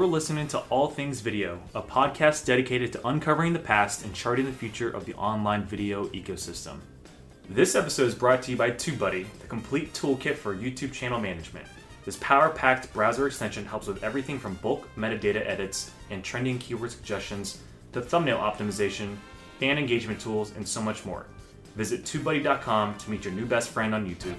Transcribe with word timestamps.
You're 0.00 0.08
listening 0.08 0.48
to 0.48 0.60
All 0.70 0.88
Things 0.88 1.20
Video, 1.20 1.60
a 1.74 1.82
podcast 1.82 2.46
dedicated 2.46 2.90
to 2.94 3.06
uncovering 3.06 3.52
the 3.52 3.58
past 3.58 4.02
and 4.02 4.14
charting 4.14 4.46
the 4.46 4.52
future 4.52 4.88
of 4.88 5.04
the 5.04 5.12
online 5.12 5.64
video 5.64 6.06
ecosystem. 6.06 6.78
This 7.50 7.74
episode 7.74 8.06
is 8.06 8.14
brought 8.14 8.40
to 8.44 8.50
you 8.50 8.56
by 8.56 8.70
TubeBuddy, 8.70 9.26
the 9.40 9.46
complete 9.46 9.92
toolkit 9.92 10.36
for 10.36 10.56
YouTube 10.56 10.94
channel 10.94 11.20
management. 11.20 11.66
This 12.06 12.16
power 12.16 12.48
packed 12.48 12.90
browser 12.94 13.26
extension 13.26 13.66
helps 13.66 13.88
with 13.88 14.02
everything 14.02 14.38
from 14.38 14.54
bulk 14.62 14.88
metadata 14.96 15.46
edits 15.46 15.90
and 16.08 16.24
trending 16.24 16.58
keyword 16.58 16.92
suggestions 16.92 17.60
to 17.92 18.00
thumbnail 18.00 18.38
optimization, 18.38 19.16
fan 19.58 19.76
engagement 19.76 20.18
tools, 20.18 20.54
and 20.56 20.66
so 20.66 20.80
much 20.80 21.04
more. 21.04 21.26
Visit 21.76 22.04
TubeBuddy.com 22.04 22.96
to 22.96 23.10
meet 23.10 23.26
your 23.26 23.34
new 23.34 23.44
best 23.44 23.68
friend 23.68 23.94
on 23.94 24.08
YouTube. 24.08 24.36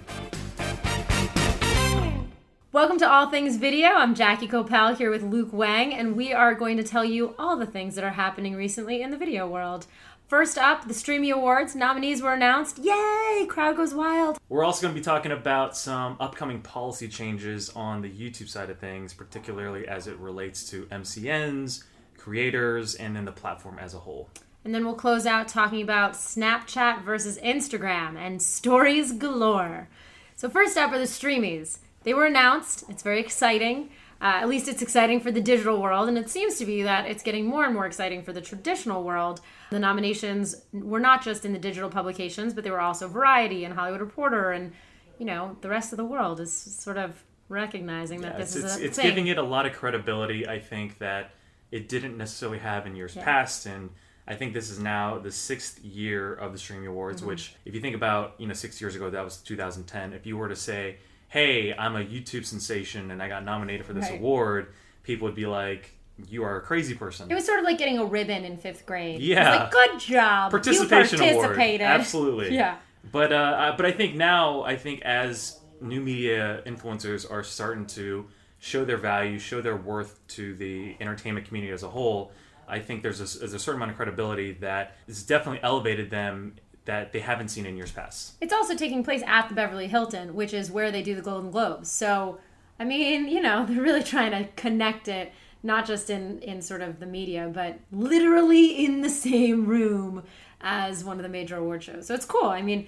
Welcome 2.74 3.00
to 3.00 3.12
All 3.12 3.30
Things 3.30 3.58
Video. 3.58 3.90
I'm 3.90 4.16
Jackie 4.16 4.48
Copel 4.48 4.96
here 4.96 5.12
with 5.12 5.24
Luke 5.24 5.52
Wang, 5.52 5.94
and 5.94 6.16
we 6.16 6.32
are 6.32 6.56
going 6.56 6.78
to 6.78 6.84
tell 6.84 7.04
you 7.04 7.36
all 7.38 7.58
the 7.58 7.66
things 7.66 7.96
that 7.96 8.06
are 8.06 8.12
happening 8.12 8.56
recently 8.56 9.02
in 9.02 9.12
the 9.12 9.18
video 9.18 9.46
world. 9.46 9.88
First 10.30 10.58
up, 10.58 10.88
the 10.88 10.94
Streamy 10.94 11.32
Awards 11.32 11.76
nominees 11.76 12.22
were 12.22 12.34
announced. 12.34 12.80
Yay! 12.80 13.46
Crowd 13.50 13.76
goes 13.76 13.94
wild. 13.94 14.38
We're 14.48 14.64
also 14.64 14.84
going 14.84 14.96
to 14.96 15.02
be 15.02 15.04
talking 15.04 15.34
about 15.34 15.76
some 15.76 16.16
upcoming 16.22 16.62
policy 16.62 17.10
changes 17.10 17.70
on 17.72 18.02
the 18.02 18.10
YouTube 18.10 18.48
side 18.48 18.70
of 18.70 18.80
things, 18.80 19.14
particularly 19.14 19.86
as 19.86 20.08
it 20.08 20.18
relates 20.18 20.64
to 20.70 20.86
MCNs, 20.86 21.84
creators, 22.18 22.96
and 22.96 23.14
then 23.14 23.26
the 23.26 23.34
platform 23.34 23.80
as 23.80 23.96
a 23.96 24.00
whole. 24.00 24.30
And 24.64 24.74
then 24.74 24.86
we'll 24.86 24.96
close 24.96 25.26
out 25.26 25.50
talking 25.50 25.82
about 25.82 26.14
Snapchat 26.14 27.04
versus 27.04 27.38
Instagram 27.40 28.16
and 28.16 28.42
stories 28.42 29.12
galore. 29.12 29.90
So, 30.38 30.50
first 30.50 30.78
up 30.78 30.94
are 30.94 31.00
the 31.00 31.04
Streamies. 31.04 31.80
They 32.04 32.14
were 32.14 32.26
announced. 32.26 32.84
It's 32.90 33.04
very 33.04 33.20
exciting. 33.20 33.90
Uh, 34.22 34.38
at 34.42 34.48
least 34.50 34.68
it's 34.68 34.84
exciting 34.84 35.20
for 35.20 35.32
the 35.32 35.42
digital 35.42 35.82
world, 35.82 36.08
and 36.08 36.16
it 36.16 36.30
seems 36.30 36.58
to 36.60 36.66
be 36.66 36.84
that 36.84 37.08
it's 37.08 37.24
getting 37.24 37.46
more 37.48 37.66
and 37.66 37.74
more 37.74 37.88
exciting 37.88 38.22
for 38.22 38.34
the 38.34 38.42
traditional 38.42 39.04
world. 39.04 39.42
The 39.72 39.80
nominations 39.80 40.62
were 40.72 41.00
not 41.00 41.24
just 41.24 41.44
in 41.44 41.54
the 41.54 41.60
digital 41.60 41.90
publications, 41.90 42.54
but 42.54 42.64
they 42.64 42.70
were 42.70 42.80
also 42.82 43.08
Variety 43.08 43.66
and 43.66 43.74
Hollywood 43.74 44.02
Reporter, 44.02 44.52
and 44.52 44.74
you 45.18 45.26
know 45.26 45.58
the 45.62 45.70
rest 45.70 45.92
of 45.92 45.98
the 45.98 46.06
world 46.06 46.40
is 46.40 46.54
sort 46.54 46.98
of 46.98 47.24
recognizing 47.50 48.22
that 48.22 48.34
Yeah, 48.34 48.38
this 48.38 48.56
it's, 48.56 48.76
is 48.76 48.78
a 48.82 48.86
it's 48.86 48.98
thing. 48.98 49.08
giving 49.08 49.28
it 49.28 49.40
a 49.40 49.44
lot 49.44 49.66
of 49.66 49.74
credibility. 49.74 50.48
I 50.48 50.60
think 50.60 51.00
that 51.00 51.32
it 51.72 51.90
didn't 51.90 52.16
necessarily 52.16 52.60
have 52.60 52.86
in 52.86 52.96
years 52.96 53.16
Yeah. 53.16 53.24
past, 53.24 53.66
and 53.66 53.90
I 54.28 54.36
think 54.36 54.54
this 54.54 54.70
is 54.70 54.78
now 54.80 55.18
the 55.18 55.32
sixth 55.32 55.84
year 55.84 56.32
of 56.36 56.54
the 56.54 56.60
Streamy 56.60 56.86
Awards. 56.86 57.22
Mm-hmm. 57.22 57.28
Which, 57.30 57.56
if 57.66 57.74
you 57.74 57.82
think 57.82 57.96
about, 57.96 58.36
you 58.38 58.46
know, 58.46 58.54
six 58.54 58.80
years 58.80 58.96
ago, 58.96 59.10
that 59.10 59.24
was 59.24 59.38
2010. 59.38 60.14
If 60.14 60.28
you 60.28 60.38
were 60.38 60.48
to 60.48 60.56
say, 60.56 60.98
"Hey, 61.32 61.74
I'm 61.74 61.96
a 61.96 62.04
YouTube 62.06 62.46
sensation 62.46 63.10
and 63.12 63.22
I 63.22 63.28
got 63.28 63.44
nominated 63.44 63.86
for 63.86 63.94
this 63.94 64.10
Right. 64.10 64.20
award," 64.20 64.74
people 65.04 65.26
would 65.26 65.36
be 65.36 65.46
like, 65.48 65.92
"You 66.30 66.44
are 66.44 66.58
a 66.58 66.62
crazy 66.62 66.94
person." 66.94 67.30
It 67.32 67.34
was 67.34 67.46
sort 67.46 67.60
of 67.60 67.66
like 67.66 67.78
getting 67.78 67.98
a 67.98 68.06
ribbon 68.06 68.46
in 68.46 68.58
fifth 68.58 68.86
grade. 68.86 69.20
Yeah. 69.22 69.56
Like, 69.64 69.72
good 69.72 70.00
job. 70.00 70.52
participation 70.52 71.24
you 71.24 71.32
award. 71.32 71.56
Absolutely. 71.82 72.54
Yeah. 72.56 72.78
But 73.12 73.34
uh, 73.34 73.36
uh, 73.36 73.78
but 73.78 73.86
I 73.86 73.92
think 73.92 74.16
now 74.16 74.62
I 74.62 74.76
think 74.76 75.02
as 75.02 75.60
new 75.82 76.00
media 76.02 76.62
influencers 76.68 77.30
are 77.30 77.44
starting 77.44 77.88
to 77.88 78.28
show 78.60 78.86
their 78.86 78.98
value, 78.98 79.40
show 79.40 79.60
their 79.62 79.76
worth 79.76 80.20
to 80.28 80.54
the 80.56 80.96
entertainment 81.02 81.48
community 81.48 81.74
as 81.74 81.82
a 81.82 81.90
whole, 81.90 82.32
I 82.68 82.78
think 82.80 83.02
there's 83.02 83.20
a, 83.20 83.40
there's 83.40 83.54
a 83.54 83.60
certain 83.60 83.80
amount 83.80 83.92
of 83.92 83.98
credibility 83.98 84.52
that 84.62 84.96
has 85.08 85.24
definitely 85.24 85.62
elevated 85.64 86.12
them 86.12 86.58
that 86.86 87.14
they 87.14 87.20
haven't 87.20 87.50
seen 87.50 87.66
in 87.66 87.78
years 87.78 87.92
past. 87.92 88.34
It's 88.42 88.54
also 88.54 88.76
taking 88.76 89.04
place 89.04 89.22
at 89.28 89.50
the 89.50 89.56
Beverly 89.56 89.88
Hilton, 89.88 90.34
which 90.34 90.54
is 90.54 90.72
where 90.72 90.92
they 90.92 91.04
do 91.04 91.16
the 91.16 91.22
Golden 91.22 91.52
Globes. 91.52 91.92
So, 91.92 92.40
I 92.80 92.86
mean, 92.86 93.28
you 93.28 93.42
know, 93.42 93.66
they're 93.70 93.82
really 93.82 94.04
trying 94.04 94.32
to 94.32 94.50
connect 94.56 95.08
it, 95.08 95.32
not 95.64 95.86
just 95.86 96.10
in, 96.10 96.40
in 96.40 96.62
sort 96.62 96.82
of 96.82 97.00
the 97.00 97.06
media, 97.06 97.50
but 97.54 97.80
literally 97.92 98.84
in 98.84 99.02
the 99.02 99.10
same 99.10 99.66
room 99.66 100.24
as 100.60 101.04
one 101.04 101.18
of 101.18 101.24
the 101.24 101.30
major 101.30 101.58
award 101.58 101.84
shows. 101.84 102.08
So 102.08 102.16
it's 102.16 102.26
cool. 102.26 102.50
I 102.50 102.62
mean, 102.62 102.88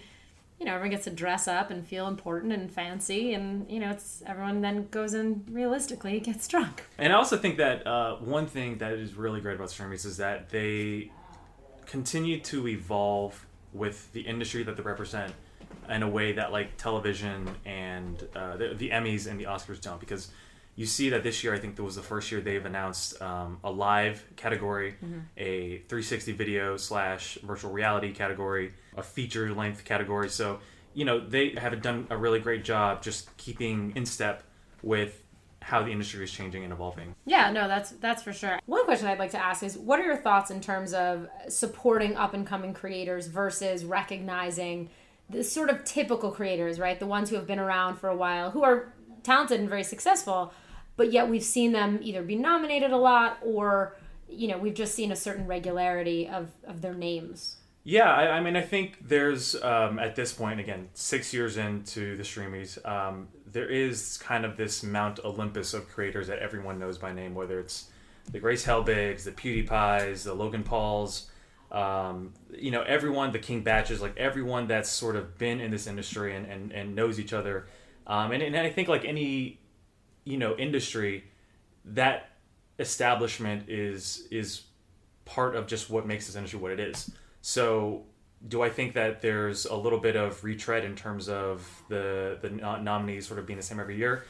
you 0.59 0.65
know, 0.65 0.75
everyone 0.75 0.91
gets 0.91 1.03
to 1.05 1.11
dress 1.11 1.47
up 1.47 1.71
and 1.71 1.85
feel 1.85 2.07
important 2.07 2.53
and 2.53 2.71
fancy, 2.71 3.33
and, 3.33 3.69
you 3.69 3.79
know, 3.79 3.89
it's 3.89 4.23
everyone 4.25 4.61
then 4.61 4.87
goes 4.91 5.13
in 5.13 5.43
realistically 5.49 6.19
gets 6.19 6.47
drunk. 6.47 6.83
And 6.97 7.11
I 7.11 7.15
also 7.17 7.37
think 7.37 7.57
that 7.57 7.85
uh, 7.85 8.15
one 8.17 8.47
thing 8.47 8.77
that 8.77 8.93
is 8.93 9.15
really 9.15 9.41
great 9.41 9.55
about 9.55 9.71
streamers 9.71 10.05
is 10.05 10.17
that 10.17 10.49
they 10.49 11.11
continue 11.85 12.39
to 12.39 12.67
evolve 12.67 13.45
with 13.73 14.11
the 14.13 14.21
industry 14.21 14.63
that 14.63 14.77
they 14.77 14.83
represent 14.83 15.33
in 15.89 16.03
a 16.03 16.07
way 16.07 16.31
that 16.33 16.51
like 16.51 16.77
television 16.77 17.49
and 17.65 18.27
uh, 18.35 18.57
the, 18.57 18.73
the 18.75 18.89
Emmys 18.89 19.27
and 19.27 19.39
the 19.39 19.45
Oscars 19.45 19.81
don't 19.81 19.99
because 19.99 20.29
you 20.75 20.85
see 20.85 21.09
that 21.09 21.23
this 21.23 21.43
year 21.43 21.53
I 21.53 21.59
think 21.59 21.75
that 21.75 21.83
was 21.83 21.95
the 21.95 22.01
first 22.01 22.31
year 22.31 22.41
they've 22.41 22.65
announced 22.65 23.21
um, 23.21 23.59
a 23.63 23.71
live 23.71 24.25
category, 24.35 24.95
a 25.37 25.77
360 25.87 26.31
video 26.31 26.77
slash 26.77 27.37
virtual 27.43 27.71
reality 27.71 28.11
category, 28.11 28.73
a 28.97 29.03
feature 29.03 29.53
length 29.53 29.85
category. 29.85 30.29
So 30.29 30.59
you 30.93 31.05
know 31.05 31.19
they 31.19 31.49
have 31.51 31.81
done 31.81 32.07
a 32.09 32.17
really 32.17 32.39
great 32.39 32.63
job 32.63 33.01
just 33.01 33.35
keeping 33.37 33.93
in 33.95 34.05
step 34.05 34.43
with 34.81 35.22
how 35.63 35.81
the 35.81 35.91
industry 35.91 36.23
is 36.23 36.31
changing 36.31 36.63
and 36.63 36.73
evolving. 36.73 37.15
Yeah, 37.25 37.51
no, 37.51 37.67
that's 37.67 37.91
that's 37.91 38.21
for 38.21 38.33
sure. 38.33 38.59
One 38.65 38.85
question 38.85 39.07
I'd 39.07 39.19
like 39.19 39.31
to 39.31 39.43
ask 39.43 39.63
is 39.63 39.77
what 39.77 39.99
are 39.99 40.03
your 40.03 40.17
thoughts 40.17 40.51
in 40.51 40.61
terms 40.61 40.93
of 40.93 41.27
supporting 41.47 42.15
up 42.15 42.33
and 42.33 42.45
coming 42.45 42.73
creators 42.73 43.27
versus 43.27 43.85
recognizing 43.85 44.89
the 45.29 45.43
sort 45.43 45.69
of 45.69 45.83
typical 45.85 46.31
creators, 46.31 46.79
right? 46.79 46.99
The 46.99 47.07
ones 47.07 47.29
who 47.29 47.37
have 47.37 47.47
been 47.47 47.59
around 47.59 47.95
for 47.95 48.09
a 48.09 48.15
while, 48.15 48.51
who 48.51 48.63
are 48.63 48.93
talented 49.23 49.59
and 49.59 49.69
very 49.69 49.83
successful, 49.83 50.53
but 50.97 51.11
yet 51.11 51.29
we've 51.29 51.43
seen 51.43 51.71
them 51.71 51.99
either 52.01 52.21
be 52.21 52.35
nominated 52.35 52.91
a 52.91 52.97
lot 52.97 53.39
or 53.41 53.95
you 54.35 54.47
know, 54.47 54.57
we've 54.57 54.73
just 54.73 54.95
seen 54.95 55.11
a 55.11 55.15
certain 55.15 55.45
regularity 55.45 56.27
of, 56.27 56.49
of 56.65 56.81
their 56.81 56.93
names. 56.93 57.57
Yeah, 57.83 58.11
I, 58.11 58.37
I 58.37 58.39
mean, 58.39 58.55
I 58.55 58.61
think 58.61 59.07
there's 59.07 59.61
um, 59.61 59.99
at 59.99 60.15
this 60.15 60.31
point 60.31 60.59
again 60.59 60.89
six 60.93 61.33
years 61.33 61.57
into 61.57 62.15
the 62.15 62.23
streamies, 62.23 62.83
um, 62.87 63.27
there 63.53 63.69
is 63.69 64.17
kind 64.17 64.45
of 64.45 64.57
this 64.57 64.83
Mount 64.83 65.19
Olympus 65.23 65.73
of 65.73 65.87
creators 65.87 66.27
that 66.27 66.39
everyone 66.39 66.79
knows 66.79 66.97
by 66.97 67.13
name, 67.13 67.33
whether 67.33 67.59
it's 67.59 67.89
the 68.31 68.39
Grace 68.39 68.65
Helbigs, 68.65 69.23
the 69.23 69.31
PewDiePies, 69.31 70.23
the 70.23 70.33
Logan 70.33 70.63
Pauls, 70.63 71.29
um, 71.71 72.33
you 72.51 72.71
know, 72.71 72.83
everyone, 72.83 73.31
the 73.31 73.39
King 73.39 73.63
Bachs, 73.63 73.99
like 73.99 74.15
everyone 74.17 74.67
that's 74.67 74.89
sort 74.89 75.15
of 75.15 75.37
been 75.37 75.59
in 75.59 75.71
this 75.71 75.87
industry 75.87 76.35
and, 76.35 76.45
and, 76.45 76.71
and 76.71 76.95
knows 76.95 77.19
each 77.19 77.33
other. 77.33 77.67
Um, 78.05 78.31
and, 78.31 78.43
and 78.43 78.55
I 78.55 78.69
think 78.69 78.87
like 78.87 79.05
any, 79.05 79.59
you 80.23 80.37
know, 80.37 80.55
industry, 80.55 81.25
that 81.85 82.29
establishment 82.79 83.69
is 83.69 84.27
is 84.31 84.63
part 85.25 85.55
of 85.55 85.67
just 85.67 85.89
what 85.89 86.05
makes 86.05 86.27
this 86.27 86.35
industry 86.35 86.59
what 86.59 86.71
it 86.71 86.79
is. 86.79 87.11
So, 87.41 88.03
do 88.47 88.61
I 88.61 88.69
think 88.69 88.93
that 88.93 89.21
there's 89.21 89.65
a 89.65 89.75
little 89.75 89.99
bit 89.99 90.15
of 90.15 90.43
retread 90.43 90.83
in 90.83 90.95
terms 90.95 91.29
of 91.29 91.65
the 91.89 92.37
the 92.41 92.49
nominees 92.49 93.27
sort 93.27 93.39
of 93.39 93.45
being 93.45 93.57
the 93.57 93.63
same 93.63 93.79
every 93.79 93.95
year? 93.97 94.23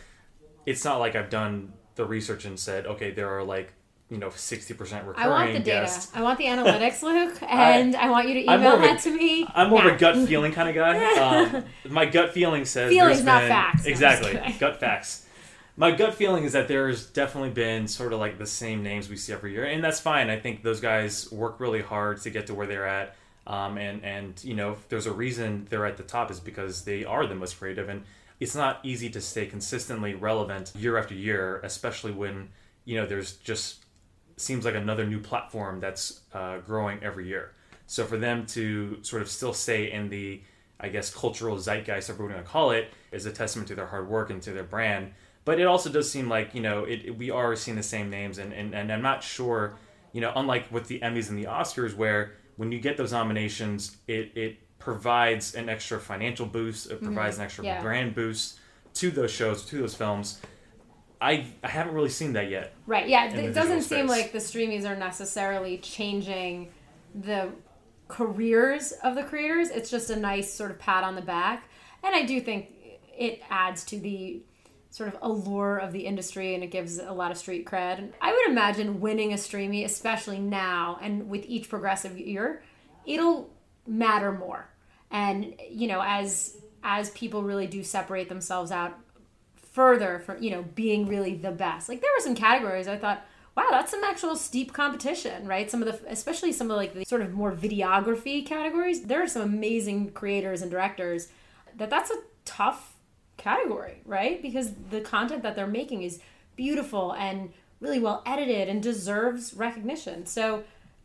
It's 0.65 0.85
not 0.85 0.99
like 0.99 1.15
I've 1.15 1.29
done 1.29 1.73
the 1.95 2.05
research 2.05 2.45
and 2.45 2.59
said, 2.59 2.85
okay, 2.87 3.11
there 3.11 3.29
are 3.29 3.43
like 3.43 3.73
you 4.09 4.17
know 4.17 4.29
sixty 4.29 4.73
percent 4.73 5.07
recurring 5.07 5.27
I 5.27 5.29
want 5.29 5.47
the 5.53 5.59
data. 5.59 5.81
guests. 5.81 6.11
I 6.15 6.21
want 6.21 6.37
the 6.37 6.45
analytics, 6.45 7.01
Luke, 7.03 7.37
and 7.41 7.95
I, 7.95 8.09
want 8.09 8.27
you 8.27 8.35
to 8.35 8.41
email 8.43 8.73
of 8.75 8.79
a- 8.83 8.87
that 8.87 8.99
to 9.01 9.11
me. 9.17 9.47
I'm 9.55 9.69
more 9.69 9.87
of 9.87 9.95
a 9.95 9.97
gut 9.97 10.27
feeling 10.27 10.51
kind 10.51 10.69
of 10.69 10.75
guy. 10.75 11.53
Um, 11.53 11.65
my 11.91 12.05
gut 12.05 12.31
feeling 12.33 12.65
says 12.65 12.91
Feelings, 12.91 13.23
not 13.23 13.41
been- 13.41 13.49
facts. 13.49 13.85
No, 13.85 13.89
Exactly, 13.91 14.31
kidding. 14.33 14.57
gut 14.59 14.79
facts. 14.79 15.25
My 15.75 15.89
gut 15.89 16.13
feeling 16.13 16.43
is 16.43 16.53
that 16.53 16.67
there's 16.67 17.07
definitely 17.07 17.49
been 17.49 17.87
sort 17.87 18.13
of 18.13 18.19
like 18.19 18.37
the 18.37 18.45
same 18.45 18.83
names 18.83 19.09
we 19.09 19.17
see 19.17 19.33
every 19.33 19.53
year, 19.53 19.65
and 19.65 19.83
that's 19.83 19.99
fine. 19.99 20.29
I 20.29 20.37
think 20.39 20.61
those 20.61 20.79
guys 20.79 21.31
work 21.31 21.59
really 21.59 21.81
hard 21.81 22.21
to 22.21 22.29
get 22.29 22.45
to 22.47 22.53
where 22.53 22.67
they're 22.67 22.85
at, 22.85 23.15
um, 23.47 23.77
and 23.77 24.03
and 24.03 24.41
you 24.43 24.53
know, 24.55 24.77
there's 24.89 25.05
a 25.05 25.11
reason 25.11 25.67
they're 25.69 25.85
at 25.85 25.97
the 25.97 26.03
top 26.03 26.31
is 26.31 26.39
because 26.39 26.83
they 26.85 27.03
are 27.05 27.25
the 27.27 27.35
most 27.35 27.57
creative, 27.59 27.89
and 27.89 28.03
it's 28.39 28.55
not 28.55 28.79
easy 28.83 29.09
to 29.09 29.21
stay 29.21 29.45
consistently 29.45 30.13
relevant 30.13 30.71
year 30.75 30.97
after 30.97 31.13
year, 31.13 31.59
especially 31.63 32.11
when 32.11 32.49
you 32.85 32.95
know 32.99 33.05
there's 33.05 33.33
just 33.37 33.85
seems 34.37 34.65
like 34.65 34.75
another 34.75 35.05
new 35.05 35.19
platform 35.19 35.79
that's 35.79 36.21
uh, 36.33 36.57
growing 36.59 36.99
every 37.03 37.27
year. 37.27 37.51
So 37.85 38.05
for 38.05 38.17
them 38.17 38.45
to 38.47 38.97
sort 39.03 39.21
of 39.21 39.29
still 39.29 39.53
stay 39.53 39.91
in 39.91 40.09
the, 40.09 40.41
I 40.79 40.89
guess, 40.89 41.13
cultural 41.13 41.57
zeitgeist, 41.57 42.09
if 42.09 42.17
we're 42.17 42.29
going 42.29 42.39
to 42.41 42.47
call 42.49 42.71
it, 42.71 42.89
is 43.11 43.25
a 43.25 43.31
testament 43.31 43.67
to 43.67 43.75
their 43.75 43.85
hard 43.85 44.07
work 44.09 44.29
and 44.31 44.41
to 44.41 44.51
their 44.51 44.63
brand. 44.63 45.11
But 45.45 45.59
it 45.59 45.65
also 45.67 45.89
does 45.89 46.09
seem 46.09 46.29
like 46.29 46.55
you 46.55 46.61
know 46.61 46.85
it, 46.85 47.01
it- 47.05 47.17
we 47.17 47.29
are 47.29 47.55
seeing 47.55 47.77
the 47.77 47.83
same 47.83 48.09
names, 48.09 48.37
and, 48.37 48.53
and 48.53 48.73
and 48.73 48.91
I'm 48.91 49.01
not 49.01 49.21
sure, 49.21 49.75
you 50.13 50.21
know, 50.21 50.31
unlike 50.35 50.71
with 50.71 50.87
the 50.87 50.99
Emmys 51.01 51.29
and 51.29 51.37
the 51.37 51.45
Oscars, 51.45 51.93
where 51.95 52.31
when 52.57 52.71
you 52.71 52.79
get 52.79 52.97
those 52.97 53.11
nominations, 53.11 53.97
it 54.07 54.31
it 54.35 54.57
provides 54.79 55.55
an 55.55 55.69
extra 55.69 55.99
financial 55.99 56.45
boost, 56.45 56.91
it 56.91 56.95
mm-hmm. 56.95 57.05
provides 57.05 57.37
an 57.37 57.43
extra 57.43 57.63
Yeah. 57.63 57.81
brand 57.81 58.15
boost 58.15 58.59
to 58.95 59.11
those 59.11 59.31
shows, 59.31 59.65
to 59.65 59.77
those 59.77 59.95
films. 59.95 60.41
I 61.21 61.45
I 61.63 61.69
haven't 61.69 61.93
really 61.93 62.09
seen 62.09 62.33
that 62.33 62.49
yet. 62.49 62.73
Right. 62.85 63.07
Yeah. 63.07 63.33
It 63.33 63.53
doesn't 63.53 63.83
seem 63.83 64.07
like 64.07 64.31
the 64.31 64.39
streamies 64.39 64.85
are 64.85 64.95
necessarily 64.95 65.77
changing 65.77 66.69
the 67.15 67.49
careers 68.07 68.91
of 69.03 69.15
the 69.15 69.23
creators. 69.23 69.69
It's 69.69 69.89
just 69.89 70.09
a 70.09 70.15
nice 70.15 70.53
sort 70.53 70.71
of 70.71 70.79
pat 70.79 71.03
on 71.03 71.15
the 71.15 71.21
back, 71.21 71.69
and 72.03 72.13
I 72.13 72.23
do 72.23 72.41
think 72.41 72.69
it 73.17 73.41
adds 73.49 73.85
to 73.85 73.99
the 73.99 74.43
sort 74.93 75.09
of 75.09 75.17
allure 75.23 75.77
of 75.77 75.91
the 75.91 76.05
industry 76.05 76.53
and 76.53 76.63
it 76.63 76.67
gives 76.67 76.99
a 76.99 77.11
lot 77.11 77.31
of 77.31 77.37
street 77.37 77.65
cred. 77.65 77.97
And 77.97 78.13
I 78.21 78.31
would 78.31 78.47
imagine 78.47 79.01
winning 79.01 79.33
a 79.33 79.39
streamy, 79.39 79.83
especially 79.83 80.37
now 80.37 80.99
and 81.01 81.27
with 81.27 81.45
each 81.47 81.67
progressive 81.67 82.15
year, 82.15 82.61
it'll 83.03 83.49
matter 83.87 84.31
more. 84.31 84.69
And 85.09 85.55
you 85.67 85.87
know, 85.87 86.03
as 86.05 86.57
as 86.83 87.09
people 87.09 87.41
really 87.41 87.65
do 87.65 87.83
separate 87.83 88.29
themselves 88.29 88.71
out 88.71 88.99
further 89.55 90.19
from 90.19 90.43
you 90.43 90.51
know 90.51 90.61
being 90.75 91.07
really 91.07 91.33
the 91.33 91.51
best. 91.51 91.89
Like 91.89 91.99
there 91.99 92.11
were 92.15 92.23
some 92.23 92.35
categories 92.35 92.87
I 92.87 92.97
thought, 92.97 93.25
wow, 93.57 93.69
that's 93.71 93.89
some 93.89 94.03
actual 94.03 94.35
steep 94.35 94.73
competition, 94.73 95.47
right? 95.47 95.71
Some 95.71 95.81
of 95.81 95.87
the 95.87 96.07
especially 96.07 96.51
some 96.51 96.69
of 96.69 96.77
like 96.77 96.93
the 96.93 97.03
sort 97.03 97.23
of 97.23 97.33
more 97.33 97.51
videography 97.51 98.45
categories. 98.45 99.05
There 99.05 99.23
are 99.23 99.27
some 99.27 99.41
amazing 99.41 100.11
creators 100.11 100.61
and 100.61 100.69
directors 100.69 101.29
that 101.77 101.89
that's 101.89 102.11
a 102.11 102.17
tough 102.45 102.92
category, 103.37 104.01
right? 104.05 104.41
Because 104.41 104.73
the 104.89 105.01
content 105.01 105.43
that 105.43 105.55
they're 105.55 105.67
making 105.67 106.03
is 106.03 106.19
beautiful 106.55 107.13
and 107.13 107.51
really 107.79 107.99
well 107.99 108.23
edited 108.25 108.69
and 108.69 108.81
deserves 108.81 109.53
recognition. 109.53 110.25
So 110.25 110.63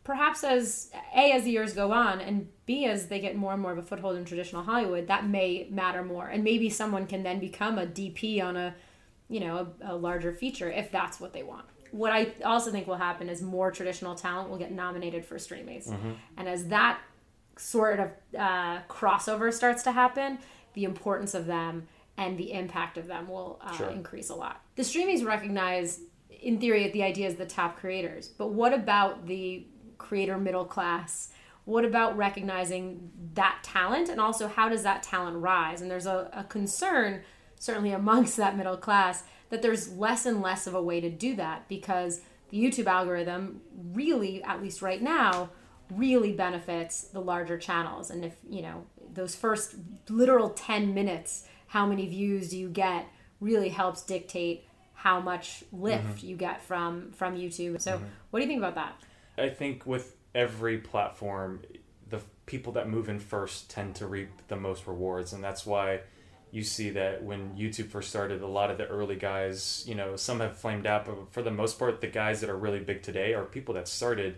perhaps 0.09 0.43
as 0.43 0.89
a 1.15 1.31
as 1.33 1.43
the 1.43 1.51
years 1.51 1.73
go 1.73 1.91
on 1.91 2.19
and 2.19 2.47
b 2.65 2.85
as 2.85 3.07
they 3.09 3.19
get 3.19 3.35
more 3.35 3.53
and 3.53 3.61
more 3.61 3.71
of 3.71 3.77
a 3.77 3.83
foothold 3.83 4.15
in 4.15 4.25
traditional 4.25 4.63
hollywood 4.63 5.05
that 5.05 5.27
may 5.27 5.67
matter 5.69 6.03
more 6.03 6.27
and 6.27 6.43
maybe 6.43 6.67
someone 6.67 7.05
can 7.05 7.21
then 7.21 7.39
become 7.39 7.77
a 7.77 7.85
dp 7.85 8.41
on 8.43 8.57
a 8.57 8.73
you 9.27 9.39
know 9.39 9.67
a, 9.81 9.93
a 9.93 9.95
larger 9.95 10.33
feature 10.33 10.67
if 10.71 10.91
that's 10.91 11.19
what 11.19 11.31
they 11.31 11.43
want 11.43 11.65
what 11.91 12.11
i 12.11 12.31
also 12.43 12.71
think 12.71 12.87
will 12.87 12.95
happen 12.95 13.29
is 13.29 13.43
more 13.43 13.69
traditional 13.69 14.15
talent 14.15 14.49
will 14.49 14.57
get 14.57 14.71
nominated 14.71 15.23
for 15.23 15.35
streamies 15.35 15.87
mm-hmm. 15.89 16.13
and 16.37 16.49
as 16.49 16.67
that 16.69 16.99
sort 17.55 17.99
of 17.99 18.09
uh, 18.35 18.79
crossover 18.89 19.53
starts 19.53 19.83
to 19.83 19.91
happen 19.91 20.39
the 20.73 20.85
importance 20.85 21.35
of 21.35 21.45
them 21.45 21.87
and 22.19 22.37
the 22.37 22.51
impact 22.51 22.97
of 22.97 23.07
them 23.07 23.29
will 23.29 23.59
uh, 23.63 23.75
sure. 23.75 23.89
increase 23.89 24.29
a 24.29 24.35
lot. 24.35 24.61
The 24.75 24.83
streamies 24.83 25.25
recognize 25.25 26.01
in 26.29 26.59
theory 26.59 26.91
the 26.91 27.03
idea 27.03 27.27
is 27.27 27.35
the 27.35 27.45
top 27.45 27.77
creators 27.77 28.27
but 28.27 28.51
what 28.51 28.73
about 28.73 29.25
the 29.25 29.65
creator 29.97 30.37
middle 30.37 30.65
class? 30.65 31.29
What 31.65 31.85
about 31.85 32.17
recognizing 32.17 33.11
that 33.33 33.59
talent? 33.63 34.09
And 34.09 34.19
also 34.19 34.47
how 34.47 34.69
does 34.69 34.83
that 34.83 35.03
talent 35.03 35.37
rise? 35.37 35.81
And 35.81 35.89
there's 35.89 36.05
a, 36.05 36.29
a, 36.33 36.43
concern 36.43 37.23
certainly 37.57 37.91
amongst 37.91 38.37
that 38.37 38.55
middle 38.57 38.77
class 38.77 39.23
that 39.49 39.61
there's 39.61 39.91
less 39.93 40.25
and 40.25 40.41
less 40.41 40.67
of 40.67 40.73
a 40.73 40.81
way 40.81 41.01
to 41.01 41.09
do 41.09 41.35
that 41.35 41.67
because 41.67 42.21
the 42.49 42.57
youtube 42.57 42.87
algorithm 42.87 43.61
really 43.93 44.41
at 44.43 44.61
least 44.61 44.81
right 44.81 45.01
now 45.01 45.49
really 45.91 46.31
benefits 46.31 47.03
the 47.03 47.19
larger 47.19 47.57
channels. 47.57 48.09
And 48.09 48.23
if 48.23 48.35
you 48.47 48.61
know 48.61 48.85
those 49.11 49.35
first 49.35 49.75
literal 50.09 50.49
10 50.49 50.93
minutes 50.93 51.45
how 51.69 51.85
many 51.85 52.07
views 52.07 52.49
do 52.49 52.57
you 52.57 52.69
get 52.69 53.07
really 53.39 53.69
helps 53.69 54.03
dictate 54.03 54.65
how 54.93 55.19
much 55.19 55.63
lift 55.71 56.03
mm-hmm. 56.03 56.27
you 56.27 56.35
get 56.35 56.61
from 56.61 57.11
from 57.13 57.37
youtube 57.37 57.79
so 57.79 57.93
mm-hmm. 57.93 58.05
what 58.29 58.39
do 58.39 58.43
you 58.43 58.49
think 58.49 58.59
about 58.59 58.75
that 58.75 59.01
I 59.39 59.49
think 59.49 59.85
with 59.85 60.15
every 60.35 60.77
platform, 60.77 61.61
the 62.07 62.19
people 62.45 62.73
that 62.73 62.89
move 62.89 63.09
in 63.09 63.19
first 63.19 63.69
tend 63.69 63.95
to 63.95 64.07
reap 64.07 64.29
the 64.47 64.55
most 64.55 64.87
rewards, 64.87 65.33
and 65.33 65.43
that's 65.43 65.65
why 65.65 66.01
you 66.51 66.63
see 66.63 66.89
that 66.91 67.23
when 67.23 67.55
YouTube 67.55 67.89
first 67.89 68.09
started, 68.09 68.41
a 68.41 68.47
lot 68.47 68.71
of 68.71 68.77
the 68.77 68.87
early 68.87 69.15
guys, 69.15 69.83
you 69.87 69.93
know, 69.93 70.15
some 70.15 70.39
have 70.39 70.57
flamed 70.57 70.87
out, 70.87 71.05
but 71.05 71.31
for 71.31 71.43
the 71.43 71.51
most 71.51 71.77
part, 71.77 72.01
the 72.01 72.07
guys 72.07 72.41
that 72.41 72.49
are 72.49 72.57
really 72.57 72.79
big 72.79 73.03
today 73.03 73.33
are 73.33 73.45
people 73.45 73.75
that 73.75 73.87
started 73.87 74.37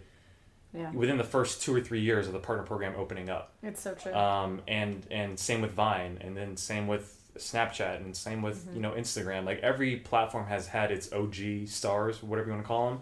yeah. 0.73 0.91
within 0.91 1.17
the 1.17 1.23
first 1.23 1.61
two 1.61 1.73
or 1.73 1.79
three 1.79 2.01
years 2.01 2.27
of 2.27 2.33
the 2.33 2.39
partner 2.39 2.65
program 2.65 2.95
opening 2.97 3.29
up. 3.29 3.53
It's 3.63 3.81
so 3.81 3.93
true. 3.93 4.13
Um, 4.13 4.61
and 4.67 5.05
and 5.09 5.39
same 5.39 5.61
with 5.61 5.71
Vine, 5.71 6.17
and 6.21 6.35
then 6.35 6.57
same 6.57 6.87
with 6.87 7.17
Snapchat, 7.37 7.97
and 7.97 8.15
same 8.15 8.41
with 8.41 8.65
mm-hmm. 8.65 8.75
you 8.75 8.81
know 8.81 8.91
Instagram. 8.91 9.45
Like 9.45 9.59
every 9.59 9.97
platform 9.97 10.45
has 10.47 10.67
had 10.67 10.91
its 10.91 11.11
OG 11.11 11.67
stars, 11.67 12.21
whatever 12.21 12.47
you 12.47 12.53
want 12.53 12.63
to 12.63 12.67
call 12.67 12.89
them. 12.89 12.99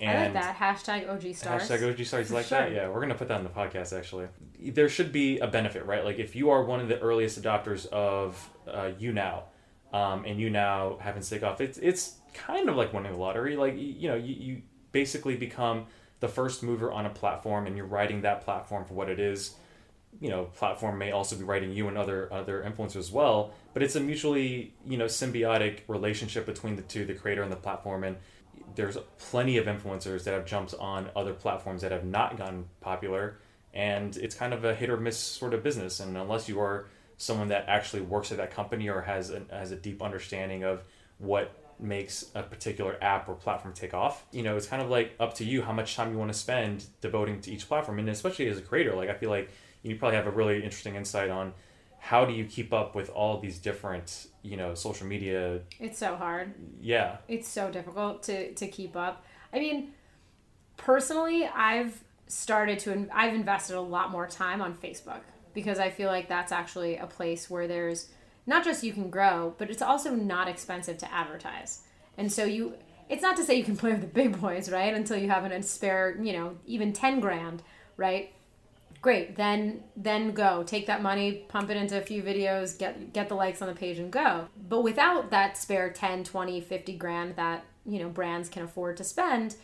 And 0.00 0.18
I 0.18 0.24
like 0.24 0.32
that 0.32 0.56
hashtag 0.56 1.08
OG 1.08 1.34
stars. 1.36 1.68
Hashtag 1.68 1.92
OG 1.92 2.04
stars 2.06 2.30
like 2.30 2.46
sure. 2.48 2.58
that. 2.58 2.72
Yeah, 2.72 2.88
we're 2.88 3.00
gonna 3.00 3.14
put 3.14 3.28
that 3.28 3.38
in 3.38 3.44
the 3.44 3.50
podcast. 3.50 3.96
Actually, 3.96 4.28
there 4.60 4.88
should 4.88 5.12
be 5.12 5.38
a 5.38 5.46
benefit, 5.46 5.86
right? 5.86 6.04
Like 6.04 6.18
if 6.18 6.34
you 6.34 6.50
are 6.50 6.64
one 6.64 6.80
of 6.80 6.88
the 6.88 6.98
earliest 7.00 7.40
adopters 7.40 7.86
of 7.86 8.50
uh, 8.66 8.90
YouNow, 9.00 9.42
um, 9.92 10.24
and 10.24 10.38
YouNow 10.40 11.00
happens 11.00 11.28
to 11.28 11.36
take 11.36 11.44
off, 11.44 11.60
it's 11.60 11.78
it's 11.78 12.16
kind 12.32 12.68
of 12.68 12.76
like 12.76 12.92
winning 12.92 13.12
the 13.12 13.18
lottery. 13.18 13.56
Like 13.56 13.74
you 13.76 14.08
know, 14.08 14.16
you, 14.16 14.34
you 14.34 14.62
basically 14.92 15.36
become 15.36 15.86
the 16.20 16.28
first 16.28 16.62
mover 16.62 16.90
on 16.90 17.06
a 17.06 17.10
platform, 17.10 17.66
and 17.66 17.76
you're 17.76 17.86
riding 17.86 18.22
that 18.22 18.42
platform 18.42 18.84
for 18.84 18.94
what 18.94 19.08
it 19.08 19.20
is. 19.20 19.54
You 20.20 20.30
know, 20.30 20.44
platform 20.44 20.98
may 20.98 21.10
also 21.10 21.36
be 21.36 21.44
writing 21.44 21.72
you 21.72 21.88
and 21.88 21.98
other 21.98 22.32
other 22.32 22.64
influencers 22.66 22.96
as 22.96 23.12
well, 23.12 23.52
but 23.72 23.82
it's 23.82 23.96
a 23.96 24.00
mutually 24.00 24.74
you 24.86 24.96
know 24.96 25.06
symbiotic 25.06 25.80
relationship 25.88 26.46
between 26.46 26.76
the 26.76 26.82
two, 26.82 27.04
the 27.04 27.14
creator 27.14 27.42
and 27.42 27.52
the 27.52 27.56
platform, 27.56 28.04
and 28.04 28.16
there's 28.74 28.96
plenty 29.18 29.56
of 29.56 29.66
influencers 29.66 30.24
that 30.24 30.34
have 30.34 30.46
jumped 30.46 30.74
on 30.78 31.10
other 31.14 31.32
platforms 31.32 31.82
that 31.82 31.92
have 31.92 32.04
not 32.04 32.36
gotten 32.36 32.66
popular 32.80 33.38
and 33.72 34.16
it's 34.16 34.34
kind 34.34 34.54
of 34.54 34.64
a 34.64 34.74
hit 34.74 34.88
or 34.88 34.96
miss 34.96 35.18
sort 35.18 35.52
of 35.52 35.62
business 35.62 36.00
and 36.00 36.16
unless 36.16 36.48
you 36.48 36.60
are 36.60 36.86
someone 37.16 37.48
that 37.48 37.64
actually 37.68 38.02
works 38.02 38.30
at 38.32 38.38
that 38.38 38.50
company 38.50 38.88
or 38.88 39.02
has 39.02 39.30
a, 39.30 39.42
has 39.50 39.70
a 39.72 39.76
deep 39.76 40.02
understanding 40.02 40.64
of 40.64 40.84
what 41.18 41.60
makes 41.78 42.26
a 42.34 42.42
particular 42.42 42.96
app 43.02 43.28
or 43.28 43.34
platform 43.34 43.74
take 43.74 43.92
off 43.92 44.24
you 44.30 44.42
know 44.42 44.56
it's 44.56 44.66
kind 44.66 44.80
of 44.80 44.88
like 44.88 45.14
up 45.18 45.34
to 45.34 45.44
you 45.44 45.60
how 45.62 45.72
much 45.72 45.96
time 45.96 46.12
you 46.12 46.18
want 46.18 46.32
to 46.32 46.38
spend 46.38 46.86
devoting 47.00 47.40
to 47.40 47.50
each 47.50 47.68
platform 47.68 47.98
and 47.98 48.08
especially 48.08 48.48
as 48.48 48.56
a 48.56 48.62
creator 48.62 48.94
like 48.94 49.10
i 49.10 49.14
feel 49.14 49.30
like 49.30 49.50
you 49.84 49.96
probably 49.96 50.16
have 50.16 50.26
a 50.26 50.32
really 50.32 50.56
interesting 50.56 50.96
insight 50.96 51.30
on 51.30 51.52
how 52.00 52.24
do 52.24 52.32
you 52.32 52.44
keep 52.44 52.72
up 52.72 52.94
with 52.94 53.08
all 53.10 53.38
these 53.38 53.58
different 53.58 54.26
you 54.42 54.56
know 54.56 54.74
social 54.74 55.06
media. 55.06 55.60
It's 55.78 55.98
so 55.98 56.16
hard. 56.16 56.52
Yeah. 56.80 57.18
It's 57.28 57.48
so 57.48 57.70
difficult 57.70 58.24
to 58.24 58.52
to 58.54 58.66
keep 58.66 58.96
up. 58.96 59.24
I 59.52 59.60
mean 59.60 59.92
personally 60.76 61.48
i've 61.54 62.02
started 62.26 62.78
to 62.80 63.08
i've 63.12 63.34
invested 63.34 63.76
a 63.76 63.80
lot 63.80 64.10
more 64.10 64.26
time 64.26 64.60
on 64.60 64.74
facebook 64.74 65.20
because 65.52 65.78
i 65.78 65.88
feel 65.88 66.08
like 66.08 66.28
that's 66.28 66.52
actually 66.52 66.96
a 66.96 67.06
place 67.06 67.48
where 67.48 67.68
there's 67.68 68.08
not 68.46 68.64
just 68.64 68.82
you 68.82 68.92
can 68.92 69.08
grow 69.08 69.54
but 69.56 69.70
it's 69.70 69.82
also 69.82 70.14
not 70.14 70.48
expensive 70.48 70.98
to 70.98 71.12
advertise. 71.12 71.82
And 72.16 72.30
so 72.30 72.44
you 72.44 72.74
it's 73.08 73.22
not 73.22 73.36
to 73.36 73.44
say 73.44 73.54
you 73.54 73.64
can 73.64 73.76
play 73.76 73.92
with 73.92 74.00
the 74.00 74.06
big 74.06 74.40
boys 74.40 74.70
right 74.70 74.94
until 74.94 75.16
you 75.16 75.28
have 75.28 75.44
an 75.44 75.62
spare 75.62 76.16
you 76.20 76.32
know 76.32 76.56
even 76.66 76.92
10 76.92 77.20
grand 77.20 77.62
right 77.96 78.33
great 79.04 79.36
then 79.36 79.82
then 79.96 80.32
go. 80.32 80.62
Take 80.62 80.86
that 80.86 81.02
money 81.02 81.44
pump 81.48 81.68
it 81.68 81.76
into 81.76 81.98
a 81.98 82.00
few 82.00 82.22
videos 82.22 82.76
get 82.78 83.12
get 83.12 83.28
the 83.28 83.34
likes 83.34 83.60
on 83.60 83.68
the 83.68 83.74
page 83.74 83.98
and 83.98 84.10
go. 84.10 84.48
But 84.66 84.80
without 84.80 85.30
that 85.30 85.58
spare 85.58 85.92
10 85.92 86.24
20 86.24 86.62
50 86.62 86.96
grand 86.96 87.36
that 87.36 87.66
you 87.84 87.98
know 87.98 88.08
brands 88.08 88.48
can 88.48 88.62
afford 88.62 88.96
to 88.96 89.04
spend 89.04 89.56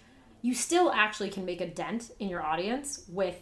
you 0.43 0.53
still 0.55 0.93
actually 0.93 1.31
can 1.31 1.47
make 1.47 1.62
a 1.62 1.67
dent 1.67 2.11
in 2.19 2.29
your 2.29 2.43
audience 2.43 3.05
with 3.09 3.38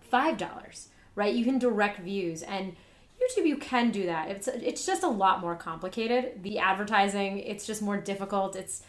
five 0.00 0.38
dollars 0.38 0.88
right? 1.14 1.34
You 1.34 1.44
can 1.44 1.58
direct 1.58 2.00
views 2.00 2.42
and 2.42 2.74
youtube 3.20 3.44
you 3.44 3.58
can 3.58 3.90
do 3.90 4.06
that. 4.06 4.30
It's 4.30 4.48
it's 4.48 4.86
just 4.86 5.02
a 5.02 5.08
lot 5.08 5.42
more 5.42 5.56
complicated. 5.56 6.42
The 6.42 6.58
advertising 6.58 7.40
it's 7.40 7.66
just 7.66 7.82
more 7.82 7.98
difficult. 7.98 8.56
It's 8.56 8.82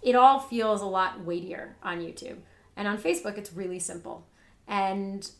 it 0.00 0.14
all 0.14 0.38
feels 0.38 0.80
a 0.80 0.86
lot 0.86 1.24
weightier 1.24 1.74
on 1.82 1.98
youtube. 1.98 2.36
And 2.76 2.86
on 2.86 2.98
facebook 2.98 3.36
it's 3.36 3.52
really 3.52 3.80
simple 3.80 4.28
and 4.66 5.30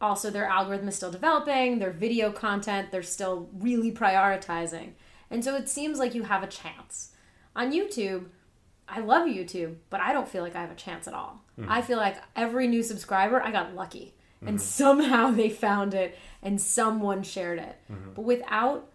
also 0.00 0.30
their 0.30 0.46
algorithm 0.46 0.88
is 0.88 0.96
still 0.96 1.10
developing 1.10 1.78
their 1.78 1.92
video 1.92 2.32
content 2.32 2.90
they're 2.90 3.02
still 3.02 3.48
really 3.54 3.92
prioritizing 3.92 4.90
and 5.30 5.44
so 5.44 5.54
it 5.54 5.68
seems 5.68 5.98
like 5.98 6.14
you 6.14 6.24
have 6.24 6.42
a 6.42 6.46
chance 6.46 7.12
on 7.54 7.72
youtube 7.72 8.26
i 8.88 8.98
love 8.98 9.28
youtube 9.28 9.76
but 9.90 10.00
i 10.00 10.12
don't 10.12 10.28
feel 10.28 10.42
like 10.42 10.56
i 10.56 10.60
have 10.60 10.72
a 10.72 10.76
chance 10.76 11.06
at 11.06 11.14
all 11.14 11.42
mm-hmm. 11.58 11.70
i 11.70 11.80
feel 11.80 11.98
like 11.98 12.16
every 12.34 12.66
new 12.66 12.82
subscriber 12.82 13.40
i 13.42 13.50
got 13.50 13.74
lucky 13.74 14.14
mm-hmm. 14.36 14.48
and 14.48 14.60
somehow 14.60 15.30
they 15.30 15.48
found 15.48 15.94
it 15.94 16.18
and 16.42 16.60
someone 16.60 17.22
shared 17.22 17.58
it 17.58 17.78
mm-hmm. 17.90 18.10
but 18.14 18.22
without 18.22 18.88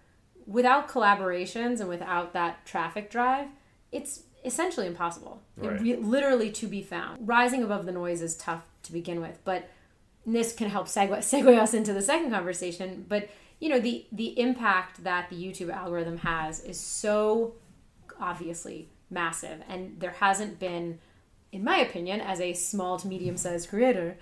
without 0.46 0.88
collaborations 0.88 1.80
and 1.80 1.90
without 1.90 2.34
that 2.34 2.66
traffic 2.66 3.10
drive 3.10 3.48
it's 3.92 4.24
essentially 4.46 4.88
impossible 4.88 5.42
right. 5.58 5.82
re- 5.82 5.96
literally 5.98 6.52
to 6.52 6.68
be 6.68 6.82
found 6.82 7.28
rising 7.28 7.64
above 7.64 7.86
the 7.86 7.92
noise 7.92 8.22
is 8.22 8.36
tough 8.36 8.64
to 8.84 8.92
begin 8.92 9.20
with 9.20 9.40
but 9.44 9.70
this 10.28 10.54
can 10.54 10.70
help 10.70 10.88
segue, 10.88 11.10
segue 11.18 11.58
us 11.58 11.74
into 11.74 11.94
the 11.94 12.02
second 12.02 12.30
conversation 12.30 13.06
but 13.08 13.30
you 13.60 13.70
know 13.70 13.80
the 13.80 14.06
the 14.12 14.40
impact 14.40 15.04
that 15.04 15.30
the 15.30 15.36
youtube 15.36 15.74
algorithm 15.74 16.18
has 16.18 16.60
is 16.60 16.80
so 16.80 17.54
obviously 18.20 18.90
massive 19.10 19.62
and 19.68 20.00
there 20.00 20.12
hasn't 20.12 20.60
been 20.60 21.00
in 21.52 21.64
my 21.64 21.78
opinion 21.78 22.20
as 22.20 22.42
a 22.42 22.54
small 22.54 22.98
to 23.00 23.08
medium 23.08 23.38
sized 23.38 23.70
creator 23.70 24.18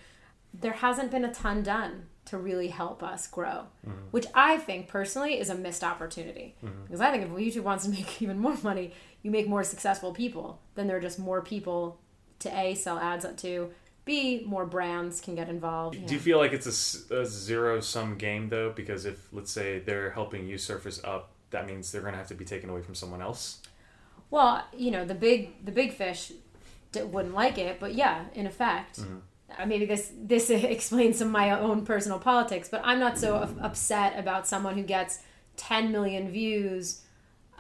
there 0.54 0.74
hasn't 0.74 1.12
been 1.12 1.26
a 1.26 1.34
ton 1.34 1.64
done 1.64 2.06
to 2.24 2.38
really 2.38 2.70
help 2.70 3.04
us 3.04 3.28
grow 3.28 3.66
mm-hmm. 3.86 3.92
which 4.12 4.26
i 4.34 4.58
think 4.58 4.88
personally 4.88 5.40
is 5.40 5.50
a 5.50 5.56
missed 5.56 5.84
opportunity 5.84 6.56
mm-hmm. 6.64 6.84
because 6.84 7.02
i 7.02 7.12
think 7.12 7.24
if 7.24 7.30
youtube 7.30 7.64
wants 7.64 7.86
to 7.86 7.90
make 7.92 8.22
even 8.22 8.38
more 8.38 8.58
money 8.64 8.94
you 9.24 9.32
make 9.32 9.48
more 9.48 9.64
successful 9.64 10.14
people 10.14 10.60
then 10.76 10.88
there 10.88 10.98
are 10.98 11.02
just 11.02 11.20
more 11.20 11.42
people 11.42 12.00
to 12.40 12.50
a 12.58 12.76
sell 12.76 13.00
ads 13.00 13.26
to 13.38 13.72
B, 14.06 14.44
more 14.46 14.66
brands 14.66 15.20
can 15.20 15.36
get 15.36 15.50
involved. 15.50 16.06
Do 16.06 16.14
you 16.14 16.20
feel 16.20 16.38
like 16.38 16.54
it's 16.54 17.10
a, 17.12 17.22
a 17.22 17.26
zero 17.26 17.80
sum 17.82 18.18
game 18.18 18.50
though? 18.50 18.72
Because 18.72 19.06
if 19.06 19.28
let's 19.34 19.52
say 19.52 19.80
they're 19.80 20.12
helping 20.12 20.48
you 20.48 20.58
surface 20.58 21.04
up 21.04 21.32
that 21.56 21.68
means 21.68 21.92
they're 21.92 22.02
going 22.02 22.14
to 22.14 22.18
have 22.18 22.28
to 22.28 22.36
be 22.36 22.46
taken 22.46 22.70
away 22.70 22.82
from 22.82 22.96
someone 22.96 23.22
else. 23.22 23.62
Well, 24.30 24.64
you 24.76 24.92
know, 24.92 25.06
the 25.06 25.16
big 25.16 25.66
the 25.66 25.72
big 25.72 25.94
fish 25.94 26.32
d- 26.92 27.04
wouldn't 27.04 27.34
like 27.34 27.58
it, 27.58 27.80
but 27.80 27.94
yeah, 27.94 28.26
in 28.34 28.46
effect, 28.48 29.00
uh, 29.58 29.66
maybe 29.66 29.86
this 29.86 30.12
this 30.18 30.50
explains 30.76 31.18
some 31.18 31.28
of 31.28 31.32
my 31.32 31.52
own 31.52 31.86
personal 31.86 32.20
politics. 32.20 32.68
But 32.68 32.82
I'm 32.84 33.00
not 33.00 33.18
so 33.18 33.36
up- 33.36 33.56
upset 33.62 34.18
about 34.20 34.48
someone 34.48 34.76
who 34.76 34.84
gets 34.84 35.20
10 35.58 35.92
million 35.92 36.30
views 36.30 37.02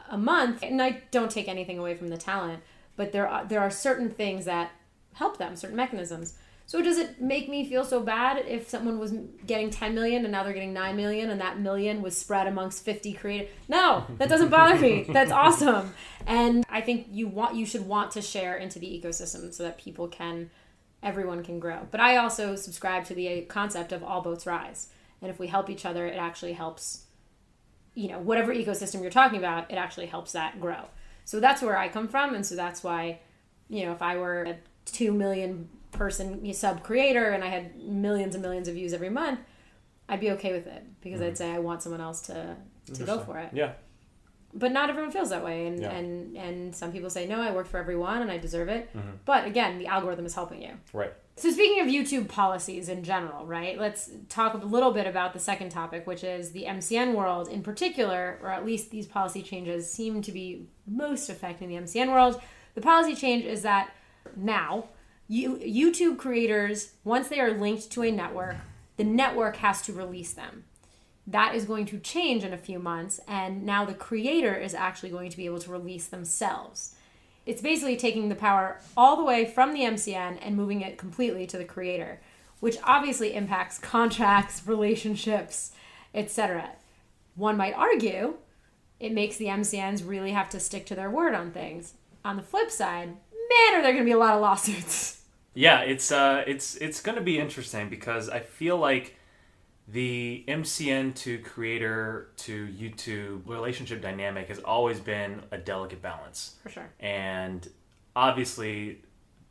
a 0.09 0.17
month, 0.17 0.61
and 0.63 0.81
I 0.81 1.03
don't 1.11 1.31
take 1.31 1.47
anything 1.47 1.79
away 1.79 1.95
from 1.95 2.09
the 2.09 2.17
talent, 2.17 2.61
but 2.95 3.11
there 3.11 3.27
are 3.27 3.45
there 3.45 3.61
are 3.61 3.71
certain 3.71 4.09
things 4.09 4.45
that 4.45 4.71
help 5.15 5.37
them, 5.37 5.55
certain 5.55 5.75
mechanisms. 5.75 6.35
So 6.67 6.81
does 6.81 6.97
it 6.97 7.21
make 7.21 7.47
me 7.47 7.67
feel 7.67 7.85
so 7.85 8.01
bad 8.01 8.43
if 8.47 8.69
someone 8.69 8.97
was 8.97 9.13
getting 9.45 9.69
10 9.69 9.93
million 9.93 10.23
and 10.25 10.31
now 10.31 10.43
they're 10.43 10.53
getting 10.53 10.73
9 10.73 10.95
million 10.95 11.29
and 11.29 11.39
that 11.39 11.59
million 11.59 12.01
was 12.01 12.17
spread 12.17 12.47
amongst 12.47 12.83
50 12.83 13.13
creative? 13.13 13.49
No, 13.67 14.05
that 14.17 14.29
doesn't 14.29 14.49
bother 14.49 14.79
me. 14.79 15.05
That's 15.09 15.31
awesome. 15.31 15.93
And 16.25 16.65
I 16.69 16.81
think 16.81 17.07
you 17.11 17.27
want 17.27 17.55
you 17.55 17.65
should 17.65 17.87
want 17.87 18.11
to 18.11 18.21
share 18.21 18.57
into 18.57 18.79
the 18.79 18.87
ecosystem 18.87 19.53
so 19.53 19.63
that 19.63 19.77
people 19.77 20.07
can 20.07 20.49
everyone 21.03 21.43
can 21.43 21.59
grow. 21.59 21.87
But 21.91 21.99
I 21.99 22.17
also 22.17 22.55
subscribe 22.55 23.05
to 23.05 23.13
the 23.13 23.41
concept 23.43 23.91
of 23.91 24.03
all 24.03 24.21
boats 24.21 24.47
rise. 24.47 24.89
And 25.21 25.29
if 25.29 25.37
we 25.37 25.47
help 25.47 25.69
each 25.69 25.85
other, 25.85 26.07
it 26.07 26.17
actually 26.17 26.53
helps 26.53 27.03
you 27.93 28.09
know, 28.09 28.19
whatever 28.19 28.53
ecosystem 28.53 29.01
you're 29.01 29.11
talking 29.11 29.37
about, 29.37 29.71
it 29.71 29.75
actually 29.75 30.07
helps 30.07 30.33
that 30.33 30.59
grow. 30.59 30.89
So 31.23 31.39
that's 31.39 31.61
where 31.61 31.77
I 31.77 31.87
come 31.89 32.07
from 32.07 32.33
and 32.33 32.45
so 32.45 32.55
that's 32.55 32.83
why 32.83 33.19
you 33.69 33.85
know, 33.85 33.93
if 33.93 34.01
I 34.01 34.17
were 34.17 34.43
a 34.43 34.55
2 34.85 35.11
million 35.11 35.69
person 35.91 36.53
sub 36.53 36.83
creator 36.83 37.29
and 37.29 37.43
I 37.43 37.47
had 37.47 37.81
millions 37.81 38.35
and 38.35 38.41
millions 38.41 38.67
of 38.67 38.75
views 38.75 38.93
every 38.93 39.09
month, 39.09 39.39
I'd 40.07 40.19
be 40.19 40.31
okay 40.31 40.53
with 40.53 40.67
it 40.67 40.83
because 41.01 41.21
I'd 41.21 41.27
mm-hmm. 41.27 41.35
say 41.35 41.51
I 41.51 41.59
want 41.59 41.81
someone 41.81 42.01
else 42.01 42.21
to 42.21 42.55
to 42.93 43.03
go 43.03 43.19
for 43.19 43.39
it. 43.39 43.49
Yeah. 43.53 43.73
But 44.53 44.71
not 44.71 44.89
everyone 44.89 45.11
feels 45.11 45.31
that 45.31 45.43
way, 45.43 45.67
and 45.67 45.81
Yeah. 45.81 45.91
and 45.91 46.37
and 46.37 46.75
some 46.75 46.91
people 46.91 47.09
say 47.09 47.25
no, 47.25 47.41
I 47.41 47.51
work 47.51 47.67
for 47.67 47.77
everyone 47.77 48.21
and 48.21 48.31
I 48.31 48.37
deserve 48.37 48.69
it. 48.69 48.89
Mm-hmm. 48.95 49.09
But 49.25 49.45
again, 49.45 49.79
the 49.79 49.87
algorithm 49.87 50.25
is 50.25 50.35
helping 50.35 50.61
you. 50.61 50.73
Right. 50.93 51.13
So 51.37 51.51
speaking 51.51 51.81
of 51.81 51.87
YouTube 51.87 52.29
policies 52.29 52.87
in 52.87 53.03
general, 53.03 53.45
right? 53.45 53.77
Let's 53.77 54.09
talk 54.29 54.53
a 54.53 54.65
little 54.65 54.91
bit 54.91 55.05
about 55.05 55.33
the 55.33 55.39
second 55.39 55.69
topic, 55.69 56.07
which 56.07 56.23
is 56.23 56.51
the 56.51 56.63
MCN 56.63 57.13
world 57.13 57.49
in 57.49 57.61
particular, 57.61 58.39
or 58.41 58.49
at 58.51 58.65
least 58.65 58.89
these 58.89 59.05
policy 59.05 59.41
changes 59.41 59.91
seem 59.91 60.21
to 60.21 60.31
be 60.31 60.67
most 60.87 61.29
affecting 61.29 61.67
the 61.67 61.75
MCN 61.75 62.11
world. 62.11 62.39
The 62.75 62.81
policy 62.81 63.15
change 63.15 63.43
is 63.43 63.63
that 63.63 63.91
now 64.37 64.89
you, 65.27 65.55
YouTube 65.57 66.17
creators, 66.17 66.93
once 67.03 67.27
they 67.27 67.39
are 67.39 67.51
linked 67.51 67.91
to 67.91 68.03
a 68.03 68.11
network, 68.11 68.57
the 68.97 69.03
network 69.03 69.57
has 69.57 69.81
to 69.83 69.93
release 69.93 70.33
them. 70.33 70.65
That 71.27 71.55
is 71.55 71.65
going 71.65 71.87
to 71.87 71.99
change 71.99 72.43
in 72.43 72.53
a 72.53 72.57
few 72.57 72.77
months, 72.77 73.19
and 73.27 73.65
now 73.65 73.83
the 73.83 73.95
creator 73.95 74.53
is 74.53 74.75
actually 74.75 75.09
going 75.09 75.31
to 75.31 75.37
be 75.37 75.47
able 75.47 75.59
to 75.59 75.71
release 75.71 76.05
themselves. 76.05 76.95
It's 77.45 77.61
basically 77.61 77.97
taking 77.97 78.29
the 78.29 78.35
power 78.35 78.79
all 78.95 79.17
the 79.17 79.23
way 79.23 79.45
from 79.45 79.73
the 79.73 79.81
MCN 79.81 80.37
and 80.41 80.55
moving 80.55 80.81
it 80.81 80.97
completely 80.97 81.47
to 81.47 81.57
the 81.57 81.65
creator, 81.65 82.21
which 82.59 82.77
obviously 82.83 83.33
impacts 83.33 83.79
contracts, 83.79 84.67
relationships, 84.67 85.71
etc. 86.13 86.71
One 87.35 87.57
might 87.57 87.73
argue 87.73 88.35
it 88.99 89.11
makes 89.11 89.37
the 89.37 89.45
MCNs 89.45 90.07
really 90.07 90.31
have 90.31 90.49
to 90.49 90.59
stick 90.59 90.85
to 90.87 90.95
their 90.95 91.09
word 91.09 91.33
on 91.33 91.51
things. 91.51 91.95
On 92.23 92.37
the 92.37 92.41
flip 92.41 92.71
side, 92.71 93.17
man, 93.71 93.79
are 93.79 93.83
there 93.83 93.91
going 93.93 94.03
to 94.03 94.05
be 94.05 94.11
a 94.11 94.17
lot 94.17 94.35
of 94.35 94.41
lawsuits. 94.41 95.21
Yeah, 95.53 95.81
it's 95.81 96.11
uh, 96.11 96.43
it's 96.45 96.75
it's 96.75 97.01
going 97.01 97.15
to 97.17 97.23
be 97.23 97.39
interesting 97.39 97.89
because 97.89 98.27
I 98.29 98.41
feel 98.41 98.77
like 98.77 99.15
the 99.87 100.43
MCN 100.47 101.15
to 101.15 101.37
creator 101.39 102.29
to 102.37 102.67
YouTube 102.67 103.47
relationship 103.47 104.01
dynamic 104.01 104.47
has 104.49 104.59
always 104.59 104.99
been 104.99 105.43
a 105.51 105.57
delicate 105.57 106.01
balance, 106.01 106.55
For 106.63 106.69
sure. 106.69 106.89
and 106.99 107.65
obviously, 108.15 109.01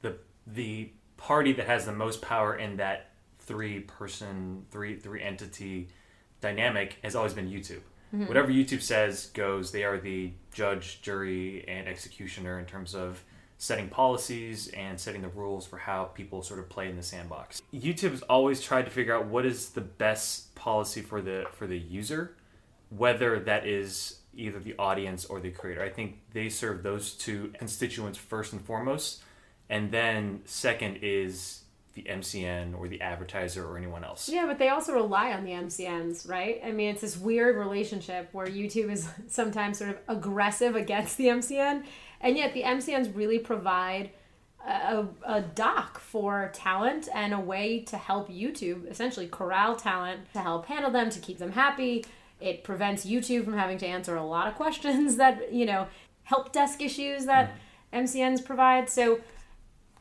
the 0.02 0.16
the 0.46 0.90
party 1.16 1.52
that 1.54 1.66
has 1.66 1.87
the 1.87 1.92
most 1.92 2.20
power 2.20 2.56
in 2.56 2.76
that 2.76 3.11
three 3.38 3.80
person, 3.80 4.66
three 4.70 4.96
three 4.96 5.23
entity 5.23 5.88
dynamic 6.42 6.99
has 7.02 7.16
always 7.16 7.32
been 7.32 7.49
YouTube. 7.49 7.80
Whatever 8.28 8.52
YouTube 8.52 8.80
says 8.80 9.26
goes. 9.34 9.73
They 9.73 9.82
are 9.82 9.99
the 9.99 10.30
judge, 10.52 11.02
jury, 11.02 11.64
and 11.66 11.88
executioner 11.88 12.61
in 12.61 12.64
terms 12.64 12.94
of 12.94 13.25
setting 13.64 13.88
policies 13.88 14.68
and 14.68 15.00
setting 15.00 15.23
the 15.23 15.28
rules 15.28 15.66
for 15.66 15.78
how 15.78 16.04
people 16.04 16.42
sort 16.42 16.61
of 16.61 16.68
play 16.68 16.90
in 16.90 16.97
the 16.97 17.02
sandbox. 17.02 17.62
YouTube 17.73 18.11
has 18.11 18.21
always 18.23 18.61
tried 18.61 18.85
to 18.85 18.90
figure 18.90 19.16
out 19.16 19.25
what 19.25 19.47
is 19.47 19.71
the 19.71 19.80
best 19.80 20.54
policy 20.54 21.00
for 21.00 21.23
the 21.23 21.47
for 21.54 21.66
the 21.66 21.78
user, 21.78 22.37
whether 22.90 23.40
that 23.40 23.66
is 23.66 24.18
either 24.37 24.59
the 24.59 24.75
audience 24.78 25.25
or 25.25 25.40
the 25.40 25.50
creator. 25.50 25.83
I 25.83 25.88
think 25.88 26.18
they 26.35 26.50
serve 26.50 26.83
those 26.83 27.14
two 27.14 27.54
constituents 27.59 28.18
first 28.18 28.52
and 28.52 28.62
foremost, 28.62 29.23
and 29.71 29.90
then 29.90 30.42
second 30.44 30.99
is 31.00 31.63
the 31.94 32.02
MCN 32.02 32.76
or 32.76 32.88
the 32.88 33.00
advertiser 33.00 33.64
or 33.66 33.76
anyone 33.76 34.04
else. 34.04 34.28
Yeah, 34.28 34.46
but 34.46 34.58
they 34.58 34.68
also 34.68 34.92
rely 34.92 35.32
on 35.32 35.44
the 35.44 35.52
MCNs, 35.52 36.28
right? 36.28 36.60
I 36.64 36.72
mean, 36.72 36.90
it's 36.90 37.00
this 37.00 37.16
weird 37.16 37.56
relationship 37.56 38.28
where 38.32 38.46
YouTube 38.46 38.90
is 38.90 39.08
sometimes 39.28 39.78
sort 39.78 39.90
of 39.90 39.98
aggressive 40.08 40.74
against 40.74 41.16
the 41.16 41.26
MCN, 41.26 41.84
and 42.20 42.36
yet 42.36 42.52
the 42.54 42.62
MCNs 42.62 43.14
really 43.16 43.38
provide 43.38 44.10
a, 44.66 45.06
a 45.26 45.42
dock 45.42 45.98
for 45.98 46.50
talent 46.54 47.08
and 47.14 47.34
a 47.34 47.40
way 47.40 47.80
to 47.80 47.96
help 47.96 48.28
YouTube 48.28 48.90
essentially 48.90 49.28
corral 49.28 49.76
talent 49.76 50.20
to 50.32 50.40
help 50.40 50.66
handle 50.66 50.90
them, 50.90 51.10
to 51.10 51.20
keep 51.20 51.38
them 51.38 51.52
happy. 51.52 52.04
It 52.40 52.64
prevents 52.64 53.04
YouTube 53.04 53.44
from 53.44 53.58
having 53.58 53.78
to 53.78 53.86
answer 53.86 54.16
a 54.16 54.24
lot 54.24 54.48
of 54.48 54.54
questions 54.56 55.16
that, 55.16 55.52
you 55.52 55.66
know, 55.66 55.86
help 56.24 56.52
desk 56.52 56.80
issues 56.80 57.26
that 57.26 57.52
mm. 57.92 58.04
MCNs 58.04 58.44
provide. 58.44 58.88
So 58.88 59.20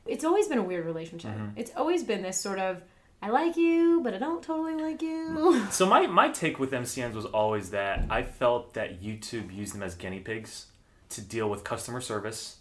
it's 0.05 0.23
always 0.23 0.47
been 0.47 0.57
a 0.57 0.63
weird 0.63 0.85
relationship. 0.85 1.31
It's 1.55 1.71
always 1.75 2.03
been 2.03 2.21
this 2.21 2.39
sort 2.39 2.59
of 2.59 2.81
I 3.23 3.29
like 3.29 3.55
you, 3.55 4.01
but 4.03 4.13
I 4.13 4.17
don't 4.17 4.43
totally 4.43 4.75
like 4.75 5.01
you. 5.01 5.65
So 5.71 5.85
my, 5.85 6.05
my 6.07 6.27
take 6.27 6.59
with 6.59 6.71
MCNs 6.71 7.13
was 7.13 7.23
always 7.25 7.69
that 7.69 8.03
I 8.09 8.21
felt 8.21 8.73
that 8.73 9.01
YouTube 9.01 9.55
used 9.55 9.73
them 9.73 9.81
as 9.81 9.95
guinea 9.95 10.19
pigs 10.19 10.65
to 11.11 11.21
deal 11.21 11.49
with 11.49 11.63
customer 11.63 12.01
service, 12.01 12.57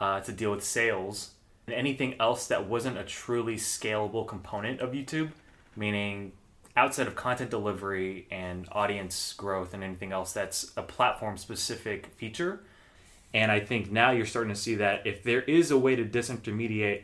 uh, 0.00 0.18
to 0.22 0.32
deal 0.32 0.50
with 0.50 0.64
sales, 0.64 1.30
and 1.68 1.76
anything 1.76 2.16
else 2.18 2.48
that 2.48 2.68
wasn't 2.68 2.98
a 2.98 3.04
truly 3.04 3.54
scalable 3.54 4.26
component 4.26 4.80
of 4.80 4.90
YouTube, 4.90 5.30
meaning 5.76 6.32
outside 6.76 7.06
of 7.06 7.14
content 7.14 7.50
delivery 7.50 8.26
and 8.28 8.66
audience 8.72 9.34
growth 9.34 9.72
and 9.72 9.84
anything 9.84 10.10
else 10.10 10.32
that's 10.32 10.72
a 10.76 10.82
platform 10.82 11.36
specific 11.36 12.06
feature. 12.16 12.64
And 13.34 13.50
I 13.50 13.60
think 13.60 13.90
now 13.90 14.10
you're 14.10 14.26
starting 14.26 14.52
to 14.52 14.58
see 14.58 14.74
that 14.76 15.06
if 15.06 15.22
there 15.22 15.42
is 15.42 15.70
a 15.70 15.78
way 15.78 15.96
to 15.96 16.04
disintermediate 16.04 17.02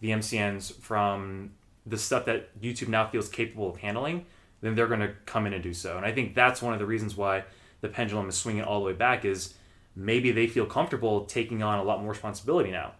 the 0.00 0.10
MCNs 0.10 0.74
from 0.74 1.52
the 1.84 1.98
stuff 1.98 2.24
that 2.26 2.58
YouTube 2.60 2.88
now 2.88 3.06
feels 3.06 3.28
capable 3.28 3.70
of 3.70 3.78
handling, 3.78 4.26
then 4.60 4.74
they're 4.74 4.86
going 4.86 5.00
to 5.00 5.12
come 5.26 5.46
in 5.46 5.52
and 5.52 5.62
do 5.62 5.74
so. 5.74 5.96
And 5.96 6.06
I 6.06 6.12
think 6.12 6.34
that's 6.34 6.62
one 6.62 6.72
of 6.72 6.78
the 6.78 6.86
reasons 6.86 7.16
why 7.16 7.44
the 7.80 7.88
pendulum 7.88 8.28
is 8.28 8.36
swinging 8.36 8.62
all 8.62 8.80
the 8.80 8.86
way 8.86 8.92
back 8.92 9.24
is 9.24 9.54
maybe 9.94 10.32
they 10.32 10.46
feel 10.46 10.66
comfortable 10.66 11.24
taking 11.24 11.62
on 11.62 11.78
a 11.78 11.82
lot 11.82 12.00
more 12.00 12.10
responsibility 12.10 12.70
now. 12.70 12.92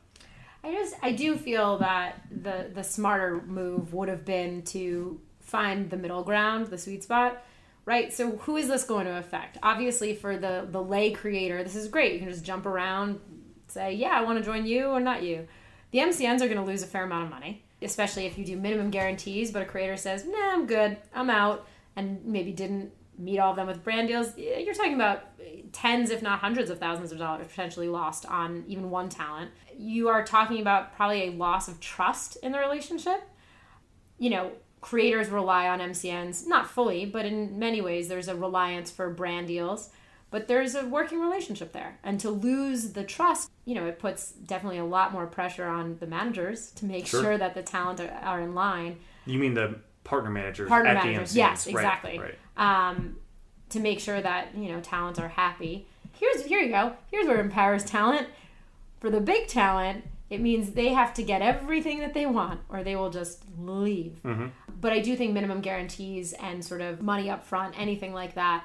I 0.62 0.72
just 0.72 0.94
I 1.00 1.12
do 1.12 1.36
feel 1.36 1.78
that 1.78 2.22
the 2.30 2.70
the 2.74 2.82
smarter 2.82 3.40
move 3.46 3.94
would 3.94 4.08
have 4.08 4.24
been 4.24 4.62
to 4.62 5.20
find 5.40 5.88
the 5.88 5.96
middle 5.96 6.24
ground, 6.24 6.66
the 6.66 6.78
sweet 6.78 7.04
spot. 7.04 7.44
Right? 7.86 8.12
So 8.12 8.36
who 8.38 8.56
is 8.56 8.68
this 8.68 8.84
going 8.84 9.06
to 9.06 9.16
affect? 9.16 9.58
Obviously 9.62 10.14
for 10.14 10.36
the 10.36 10.66
the 10.70 10.82
lay 10.82 11.12
creator, 11.12 11.62
this 11.62 11.76
is 11.76 11.88
great. 11.88 12.12
You 12.12 12.18
can 12.18 12.28
just 12.28 12.44
jump 12.44 12.66
around, 12.66 13.20
say, 13.68 13.94
"Yeah, 13.94 14.10
I 14.10 14.22
want 14.22 14.38
to 14.38 14.44
join 14.44 14.66
you 14.66 14.88
or 14.88 15.00
not 15.00 15.22
you." 15.22 15.46
The 15.92 16.00
MCNs 16.00 16.42
are 16.42 16.48
going 16.48 16.58
to 16.58 16.64
lose 16.64 16.82
a 16.82 16.86
fair 16.86 17.04
amount 17.04 17.24
of 17.24 17.30
money, 17.30 17.64
especially 17.80 18.26
if 18.26 18.36
you 18.36 18.44
do 18.44 18.56
minimum 18.56 18.90
guarantees, 18.90 19.52
but 19.52 19.62
a 19.62 19.64
creator 19.64 19.96
says, 19.96 20.26
"Nah, 20.26 20.52
I'm 20.52 20.66
good. 20.66 20.98
I'm 21.14 21.30
out." 21.30 21.66
And 21.94 22.24
maybe 22.24 22.52
didn't 22.52 22.92
meet 23.18 23.38
all 23.38 23.50
of 23.50 23.56
them 23.56 23.66
with 23.66 23.82
brand 23.82 24.08
deals. 24.08 24.36
You're 24.36 24.74
talking 24.74 24.94
about 24.94 25.22
tens, 25.72 26.10
if 26.10 26.22
not 26.22 26.40
hundreds 26.40 26.70
of 26.70 26.78
thousands 26.78 27.12
of 27.12 27.18
dollars 27.18 27.46
potentially 27.46 27.88
lost 27.88 28.26
on 28.26 28.64
even 28.66 28.90
one 28.90 29.08
talent. 29.08 29.50
You 29.78 30.08
are 30.08 30.24
talking 30.24 30.60
about 30.60 30.94
probably 30.96 31.28
a 31.28 31.30
loss 31.30 31.68
of 31.68 31.80
trust 31.80 32.36
in 32.42 32.52
the 32.52 32.58
relationship. 32.58 33.22
You 34.18 34.30
know, 34.30 34.52
creators 34.80 35.28
rely 35.28 35.68
on 35.68 35.80
MCNs, 35.80 36.46
not 36.46 36.68
fully, 36.70 37.04
but 37.06 37.24
in 37.26 37.58
many 37.58 37.80
ways, 37.80 38.08
there's 38.08 38.28
a 38.28 38.34
reliance 38.36 38.90
for 38.90 39.10
brand 39.10 39.48
deals. 39.48 39.90
But 40.30 40.48
there's 40.48 40.74
a 40.74 40.84
working 40.84 41.20
relationship 41.20 41.72
there. 41.72 41.98
And 42.02 42.18
to 42.20 42.30
lose 42.30 42.92
the 42.92 43.04
trust, 43.04 43.48
you 43.64 43.74
know, 43.76 43.86
it 43.86 43.98
puts 44.00 44.32
definitely 44.32 44.78
a 44.78 44.84
lot 44.84 45.12
more 45.12 45.26
pressure 45.26 45.66
on 45.66 45.96
the 45.98 46.06
managers 46.06 46.72
to 46.72 46.84
make 46.84 47.06
Sure. 47.06 47.22
sure 47.22 47.38
that 47.38 47.54
the 47.54 47.62
talent 47.62 48.00
are, 48.00 48.10
are 48.22 48.40
in 48.40 48.54
line. 48.54 48.98
You 49.24 49.38
mean 49.38 49.54
the 49.54 49.76
partner 50.04 50.30
managers 50.30 50.68
Partner 50.68 50.90
at 50.90 51.04
managers, 51.04 51.32
the 51.32 51.40
MCNs? 51.40 51.44
yes, 51.50 51.66
Right, 51.68 51.74
exactly. 51.76 52.18
Right. 52.18 52.34
um, 52.56 53.16
to 53.70 53.80
make 53.80 53.98
sure 54.00 54.20
that 54.20 54.56
you 54.56 54.70
know 54.72 54.80
talents 54.80 55.18
are 55.18 55.28
happy. 55.28 55.86
Here's 56.18 56.44
here 56.44 56.60
you 56.60 56.70
go. 56.70 56.94
Here's 57.10 57.26
where 57.26 57.38
it 57.38 57.40
empowers 57.40 57.84
talent. 57.84 58.28
For 59.00 59.10
the 59.10 59.20
big 59.20 59.46
talent, 59.48 60.04
it 60.28 60.40
means 60.40 60.72
they 60.72 60.88
have 60.88 61.14
to 61.14 61.22
get 61.22 61.42
everything 61.42 62.00
that 62.00 62.14
they 62.14 62.26
want, 62.26 62.60
or 62.68 62.82
they 62.82 62.96
will 62.96 63.10
just 63.10 63.44
leave. 63.58 64.20
But 64.80 64.92
I 64.92 65.00
do 65.00 65.16
think 65.16 65.32
minimum 65.32 65.60
guarantees 65.60 66.32
and 66.34 66.64
sort 66.64 66.80
of 66.80 67.00
money 67.00 67.30
up 67.30 67.46
front, 67.46 67.78
anything 67.78 68.12
like 68.12 68.34
that, 68.34 68.64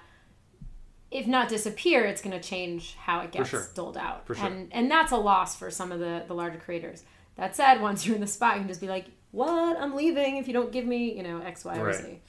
if 1.12 1.28
not 1.28 1.50
disappear, 1.50 2.06
it's 2.06 2.22
going 2.22 2.40
to 2.40 2.48
change 2.48 2.96
how 2.96 3.20
it 3.20 3.32
gets 3.32 3.50
sure. 3.50 3.68
doled 3.76 3.98
out. 3.98 4.24
Sure. 4.26 4.38
And 4.38 4.72
and 4.72 4.90
that's 4.90 5.12
a 5.12 5.18
loss 5.18 5.56
for 5.58 5.70
some 5.70 5.92
of 5.92 6.00
the 6.00 6.24
the 6.28 6.34
larger 6.34 6.58
creators. 6.58 7.04
That 7.36 7.56
said, 7.56 7.82
once 7.82 8.06
you're 8.06 8.16
in 8.16 8.22
the 8.22 8.28
spot, 8.28 8.56
you 8.56 8.62
can 8.62 8.68
just 8.68 8.82
be 8.82 8.88
like, 8.88 9.06
"What? 9.32 9.78
I'm 9.78 9.96
leaving 9.96 10.38
if 10.38 10.48
you 10.48 10.54
don't 10.54 10.72
give 10.72 10.86
me, 10.86 11.16
you 11.16 11.24
know, 11.24 11.42
X, 11.42 11.66
Y, 11.66 11.78
or 11.78 11.94
Z." 11.94 12.20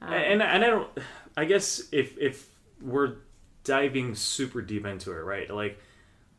Um, 0.00 0.12
and 0.12 0.42
and 0.42 0.64
I 0.64 0.68
don't. 0.68 0.88
I 1.36 1.44
guess 1.44 1.82
if 1.90 2.16
if 2.18 2.48
we're 2.80 3.16
diving 3.64 4.14
super 4.14 4.62
deep 4.62 4.86
into 4.86 5.12
it, 5.12 5.22
right? 5.22 5.50
Like, 5.50 5.80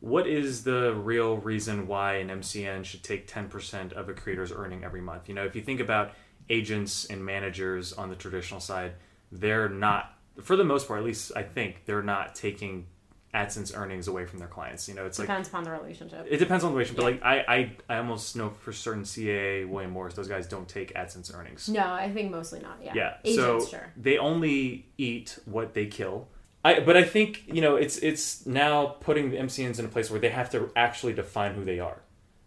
what 0.04 0.26
is 0.26 0.64
the 0.64 0.94
real 0.94 1.38
reason 1.38 1.86
why 1.86 2.16
an 2.16 2.28
MCN 2.28 2.84
should 2.84 3.02
take 3.02 3.26
ten 3.26 3.48
percent 3.48 3.94
of 3.94 4.10
a 4.10 4.12
creator's 4.12 4.52
earning 4.52 4.84
every 4.84 5.00
month? 5.00 5.28
You 5.30 5.34
know, 5.34 5.46
if 5.46 5.56
you 5.56 5.62
think 5.62 5.80
about 5.80 6.12
agents 6.50 7.06
and 7.06 7.24
managers 7.24 7.94
on 7.94 8.10
the 8.10 8.14
traditional 8.14 8.60
side, 8.60 8.92
they're 9.32 9.70
not, 9.70 10.12
for 10.42 10.56
the 10.56 10.64
most 10.64 10.86
part, 10.88 11.00
at 11.00 11.06
least 11.06 11.32
I 11.34 11.42
think, 11.42 11.86
they're 11.86 12.02
not 12.02 12.34
taking 12.34 12.86
AdSense 13.34 13.74
earnings 13.74 14.06
away 14.06 14.26
from 14.26 14.40
their 14.40 14.48
clients. 14.48 14.86
You 14.90 14.94
know, 14.94 15.06
it's 15.06 15.18
like 15.18 15.26
Depends 15.26 15.48
upon 15.48 15.64
the 15.64 15.70
relationship. 15.70 16.26
it 16.28 16.36
depends 16.36 16.64
on 16.64 16.72
the 16.72 16.76
relationship, 16.76 17.02
but 17.02 17.12
like 17.12 17.22
I, 17.22 17.54
I 17.88 17.94
I 17.94 17.96
almost 17.96 18.36
know 18.36 18.50
for 18.50 18.74
certain 18.74 19.04
CAA, 19.04 19.66
William 19.66 19.90
Morris, 19.90 20.12
those 20.12 20.28
guys 20.28 20.46
don't 20.46 20.68
take 20.68 20.92
AdSense 20.92 21.34
earnings. 21.34 21.66
no, 21.70 21.80
I 21.80 22.12
think 22.12 22.30
mostly 22.30 22.60
not. 22.60 22.76
Yeah. 22.82 22.92
Yeah. 22.94 23.14
Agents, 23.24 23.42
so 23.42 23.66
sure. 23.66 23.92
they 23.96 24.18
only 24.18 24.84
eat 24.98 25.38
what 25.46 25.72
they 25.72 25.86
kill. 25.86 26.28
I, 26.64 26.80
but 26.80 26.96
I 26.96 27.04
think 27.04 27.44
you 27.46 27.60
know 27.60 27.76
it's 27.76 27.98
it's 27.98 28.46
now 28.46 28.86
putting 28.86 29.30
the 29.30 29.36
MCNs 29.36 29.78
in 29.78 29.84
a 29.84 29.88
place 29.88 30.10
where 30.10 30.20
they 30.20 30.30
have 30.30 30.50
to 30.50 30.70
actually 30.74 31.12
define 31.12 31.54
who 31.54 31.64
they 31.64 31.78
are. 31.78 32.00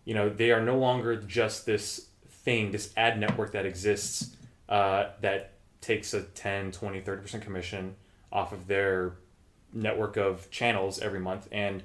You 0.06 0.14
know, 0.14 0.30
they 0.30 0.52
are 0.52 0.62
no 0.62 0.78
longer 0.78 1.18
just 1.18 1.66
this 1.66 2.08
thing, 2.30 2.72
this 2.72 2.94
ad 2.96 3.20
network 3.20 3.52
that 3.52 3.66
exists 3.66 4.36
uh, 4.70 5.10
that 5.22 5.54
takes 5.82 6.14
a 6.14 6.24
10, 6.24 6.72
20, 6.72 7.02
30% 7.02 7.42
commission 7.42 7.96
off 8.32 8.52
of 8.52 8.68
their 8.68 9.18
network 9.74 10.18
of 10.18 10.50
channels 10.50 11.00
every 11.00 11.20
month 11.20 11.48
and 11.52 11.84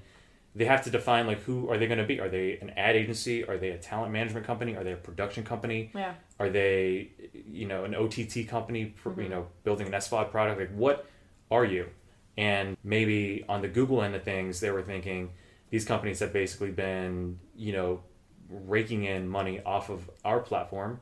they 0.55 0.65
have 0.65 0.85
to 0.85 0.91
define 0.91 1.27
like 1.27 1.41
who 1.43 1.69
are 1.71 1.79
they 1.79 1.87
going 1.87 1.99
to 1.99 2.05
be? 2.05 2.21
Are 2.21 2.29
they 2.29 2.59
an 2.59 2.71
ad 2.71 2.95
agency? 2.95 3.45
Are 3.45 3.57
they 3.57 3.71
a 3.71 3.79
talent 3.79 4.13
management 4.13 4.47
company? 4.47 4.77
Are 4.77 4.85
they 4.85 4.93
a 4.93 4.97
production 4.97 5.45
company? 5.45 5.91
Yeah. 5.95 6.15
are 6.39 6.51
they 6.51 7.11
you 7.33 7.67
know 7.67 7.85
an 7.85 7.95
ott 7.95 8.17
company 8.49 8.95
for, 8.97 9.21
you 9.21 9.29
know 9.29 9.47
building 9.65 9.87
an 9.87 9.93
svod 9.95 10.31
product? 10.31 10.61
Like 10.61 10.75
what 10.75 11.07
are 11.51 11.65
you 11.65 11.89
and 12.37 12.77
maybe 12.83 13.45
on 13.49 13.61
the 13.63 13.69
google 13.69 14.03
end 14.03 14.15
of 14.15 14.23
things 14.23 14.61
they 14.61 14.71
were 14.71 14.83
thinking 14.83 15.31
these 15.71 15.85
companies 15.85 16.21
have 16.21 16.33
basically 16.33 16.71
been 16.71 17.39
you 17.57 17.73
know 17.73 18.01
raking 18.49 19.05
in 19.05 19.27
money 19.29 19.61
off 19.65 19.89
of 19.89 20.11
our 20.25 20.41
platform. 20.41 21.01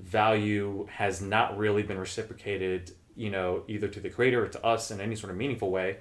Value 0.00 0.86
has 0.90 1.20
not 1.20 1.56
really 1.56 1.82
been 1.82 1.98
reciprocated 1.98 2.92
you 3.16 3.30
know 3.30 3.62
either 3.68 3.88
to 3.88 4.00
the 4.00 4.10
creator 4.10 4.44
or 4.44 4.48
to 4.48 4.64
us 4.64 4.90
in 4.90 5.00
any 5.00 5.14
sort 5.16 5.30
of 5.30 5.36
meaningful 5.36 5.70
way. 5.70 5.98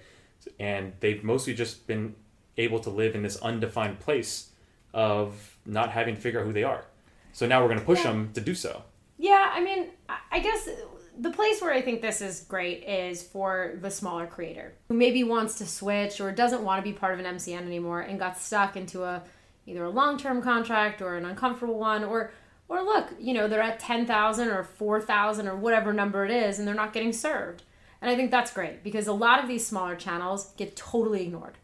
And 0.59 0.93
they've 0.99 1.23
mostly 1.23 1.53
just 1.53 1.87
been 1.87 2.15
able 2.57 2.79
to 2.81 2.89
live 2.89 3.15
in 3.15 3.23
this 3.23 3.37
undefined 3.37 3.99
place 3.99 4.49
of 4.93 5.57
not 5.65 5.89
having 5.91 6.15
to 6.15 6.21
figure 6.21 6.39
out 6.41 6.45
who 6.45 6.53
they 6.53 6.63
are. 6.63 6.85
So 7.31 7.47
now 7.47 7.61
we're 7.61 7.69
going 7.69 7.79
to 7.79 7.85
push 7.85 7.99
Yeah. 8.03 8.11
them 8.11 8.31
to 8.33 8.41
do 8.41 8.53
so. 8.53 8.83
Yeah, 9.17 9.51
I 9.53 9.63
mean, 9.63 9.87
I- 10.09 10.19
I 10.33 10.39
guess 10.39 10.67
the 11.17 11.31
place 11.31 11.61
where 11.61 11.73
I 11.73 11.81
think 11.81 12.01
this 12.01 12.21
is 12.21 12.41
great 12.41 12.83
is 12.83 13.23
for 13.23 13.77
the 13.81 13.91
smaller 13.91 14.25
creator 14.25 14.73
who 14.87 14.95
maybe 14.95 15.23
wants 15.23 15.57
to 15.59 15.65
switch 15.65 16.19
or 16.19 16.31
doesn't 16.31 16.63
want 16.63 16.83
to 16.83 16.89
be 16.89 16.97
part 16.97 17.13
of 17.13 17.25
an 17.25 17.35
MCN 17.35 17.65
anymore 17.65 18.01
and 18.01 18.17
got 18.19 18.37
stuck 18.37 18.75
into 18.75 19.03
a 19.03 19.23
either 19.65 19.83
a 19.83 19.89
long-term 19.89 20.41
contract 20.41 21.01
or 21.01 21.15
an 21.15 21.25
uncomfortable 21.25 21.79
one 21.79 22.03
or 22.03 22.31
or 22.69 22.81
look, 22.81 23.13
you 23.19 23.33
know, 23.33 23.47
they're 23.47 23.61
at 23.61 23.79
10,000 23.79 24.47
or 24.47 24.63
4,000 24.63 25.47
or 25.47 25.55
whatever 25.55 25.93
number 25.93 26.25
it 26.25 26.31
is 26.31 26.57
and 26.57 26.67
they're 26.67 26.73
not 26.73 26.93
getting 26.93 27.13
served. 27.13 27.63
And 28.01 28.09
I 28.09 28.15
think 28.15 28.31
that's 28.31 28.53
great 28.53 28.83
because 28.83 29.05
a 29.05 29.13
lot 29.13 29.41
of 29.41 29.47
these 29.47 29.67
smaller 29.67 29.95
channels 29.95 30.51
get 30.57 30.75
totally 30.75 31.23
ignored 31.23 31.57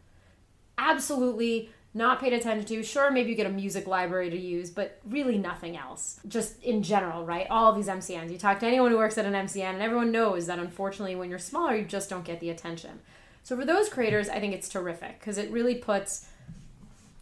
absolutely 0.80 1.70
not 1.92 2.20
paid 2.20 2.32
attention 2.32 2.66
to. 2.66 2.82
Sure, 2.84 3.10
maybe 3.10 3.30
you 3.30 3.36
get 3.36 3.46
a 3.46 3.50
music 3.50 3.86
library 3.86 4.30
to 4.30 4.38
use, 4.38 4.70
but 4.70 5.00
really 5.04 5.38
nothing 5.38 5.76
else. 5.76 6.20
Just 6.28 6.62
in 6.62 6.82
general, 6.82 7.24
right? 7.24 7.46
All 7.50 7.72
these 7.72 7.88
MCNs. 7.88 8.30
You 8.30 8.38
talk 8.38 8.60
to 8.60 8.66
anyone 8.66 8.92
who 8.92 8.98
works 8.98 9.18
at 9.18 9.26
an 9.26 9.32
MCN, 9.32 9.74
and 9.74 9.82
everyone 9.82 10.12
knows 10.12 10.46
that 10.46 10.58
unfortunately, 10.58 11.16
when 11.16 11.30
you're 11.30 11.38
smaller, 11.38 11.74
you 11.74 11.84
just 11.84 12.08
don't 12.08 12.24
get 12.24 12.38
the 12.38 12.50
attention. 12.50 13.00
So 13.42 13.56
for 13.56 13.64
those 13.64 13.88
creators, 13.88 14.28
I 14.28 14.38
think 14.38 14.54
it's 14.54 14.68
terrific 14.68 15.18
because 15.18 15.38
it 15.38 15.50
really 15.50 15.74
puts 15.74 16.26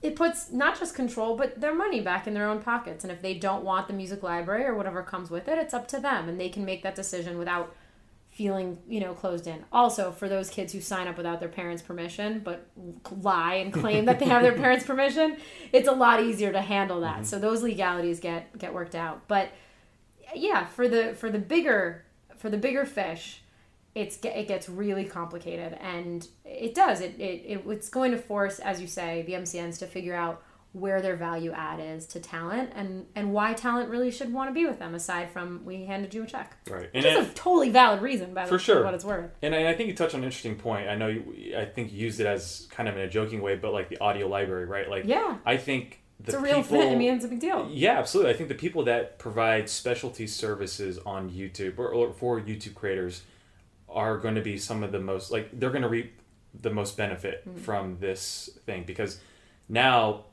it 0.01 0.15
puts 0.15 0.53
not 0.53 0.79
just 0.79 0.95
control 0.95 1.37
but 1.37 1.61
their 1.61 1.75
money 1.75 2.01
back 2.01 2.29
in 2.29 2.35
their 2.35 2.49
own 2.49 2.61
pockets 2.61 3.03
and 3.03 3.13
if 3.13 3.21
they 3.21 3.35
don't 3.35 3.65
want 3.65 3.89
the 3.89 3.93
music 3.93 4.23
library 4.23 4.65
or 4.65 4.75
whatever 4.75 5.03
comes 5.03 5.29
with 5.29 5.49
it 5.49 5.59
it's 5.59 5.75
up 5.75 5.89
to 5.89 5.99
them 5.99 6.29
and 6.29 6.39
they 6.39 6.49
can 6.49 6.65
make 6.65 6.85
that 6.85 6.95
decision 6.95 7.37
without 7.37 7.75
feeling 8.39 8.79
you 8.89 9.01
know 9.01 9.15
closed 9.15 9.49
in. 9.49 9.65
Also 9.73 10.13
for 10.13 10.29
those 10.29 10.49
kids 10.49 10.73
who 10.73 10.81
sign 10.81 11.09
up 11.09 11.17
without 11.17 11.41
their 11.41 11.49
parents 11.49 11.83
permission 11.83 12.39
but 12.39 12.69
lie 13.21 13.55
and 13.55 13.73
claim 13.73 14.05
that 14.05 14.21
they 14.21 14.27
have 14.27 14.43
their 14.43 14.53
parents 14.65 14.87
permission 14.87 15.37
it's 15.73 15.89
a 15.89 15.93
lot 15.93 16.23
easier 16.23 16.53
to 16.53 16.63
handle 16.63 17.01
that. 17.01 17.17
Mm-hmm. 17.17 17.25
So 17.25 17.41
those 17.41 17.65
legalities 17.65 18.21
get 18.21 18.57
get 18.57 18.73
worked 18.73 18.95
out. 18.95 19.27
But 19.27 19.51
yeah 20.37 20.67
for 20.67 20.87
the 20.87 21.15
for 21.15 21.33
the 21.33 21.41
bigger 21.41 22.05
for 22.37 22.49
the 22.49 22.59
bigger 22.59 22.87
fish 22.87 23.43
it's 23.97 24.17
it 24.23 24.47
gets 24.47 24.69
really 24.69 25.05
complicated. 25.05 25.77
And 25.81 26.25
it 26.45 26.77
does. 26.77 27.01
It, 27.01 27.19
it, 27.19 27.43
it 27.45 27.63
it's 27.67 27.89
going 27.89 28.13
to 28.13 28.19
force 28.19 28.61
as 28.61 28.81
you 28.81 28.87
say 28.87 29.23
the 29.23 29.33
mcns 29.33 29.81
to 29.81 29.87
figure 29.89 30.15
out 30.15 30.45
where 30.81 31.01
their 31.03 31.17
value 31.17 31.51
add 31.53 31.81
is 31.81 32.07
to 32.07 32.21
talent 32.21 32.71
and 32.75 33.07
and 33.15 33.33
why 33.33 33.53
talent 33.55 33.89
really 33.91 34.11
should 34.11 34.33
want 34.33 34.49
to 34.51 34.55
be 34.55 34.67
with 34.67 34.79
them 34.79 34.95
aside 34.95 35.31
from 35.31 35.65
we 35.65 35.85
handed 35.85 36.13
you 36.15 36.23
a 36.23 36.27
check 36.27 36.57
right 36.71 36.93
which 36.93 37.05
and 37.05 37.07
is 37.07 37.29
a 37.29 37.35
totally 37.35 37.71
valid 37.71 38.01
reason 38.03 38.35
by 38.35 38.45
For 38.47 38.53
the, 38.57 38.59
sure. 38.59 38.85
what 38.85 38.95
it's 38.95 39.05
worth 39.05 39.31
And 39.43 39.55
I, 39.55 39.71
I 39.71 39.75
think 39.75 39.89
you 39.89 39.95
touched 39.95 40.15
on 40.15 40.21
an 40.21 40.25
interesting 40.25 40.57
point. 40.57 40.89
I 40.89 40.95
know 40.95 41.09
you, 41.09 41.57
I 41.59 41.65
think 41.65 41.93
you 41.93 41.99
used 41.99 42.21
it 42.21 42.27
as 42.27 42.67
kind 42.71 42.89
of 42.89 42.97
in 42.97 43.03
a 43.03 43.09
joking 43.09 43.41
way, 43.43 43.57
but 43.57 43.73
like 43.73 43.89
the 43.89 43.99
audio 43.99 44.29
library, 44.29 44.67
right? 44.67 44.89
Like, 44.89 45.05
yeah 45.07 45.37
I 45.45 45.57
think 45.57 46.01
the 46.21 46.33
it's 46.33 46.35
a 46.35 46.41
real 46.41 46.63
people, 46.63 46.81
thing 46.81 46.93
i 46.93 46.97
mean 46.97 47.15
it's 47.15 47.25
a 47.25 47.29
big 47.29 47.39
deal 47.41 47.69
Yeah, 47.73 47.99
absolutely. 47.99 48.33
I 48.33 48.37
think 48.37 48.49
the 48.49 48.57
people 48.57 48.85
that 48.85 49.19
provide 49.21 49.69
specialty 49.71 50.27
services 50.27 50.99
on 51.07 51.31
YouTube 51.31 51.79
or, 51.79 51.89
or 51.89 52.13
for 52.13 52.41
YouTube 52.41 52.75
creators 52.75 53.23
are 53.89 54.19
going 54.19 54.35
to 54.35 54.41
be 54.43 54.59
some 54.59 54.83
of 54.83 54.91
the 54.93 54.99
most 54.99 55.31
like 55.31 55.49
they're 55.59 55.71
going 55.71 55.83
to 55.83 55.89
reap 55.89 56.21
the 56.61 56.71
most 56.71 56.97
benefit 56.97 57.47
Mm-hmm. 57.49 57.59
from 57.61 57.99
this 58.01 58.51
thing 58.67 58.83
because 58.85 59.21
now 59.69 60.25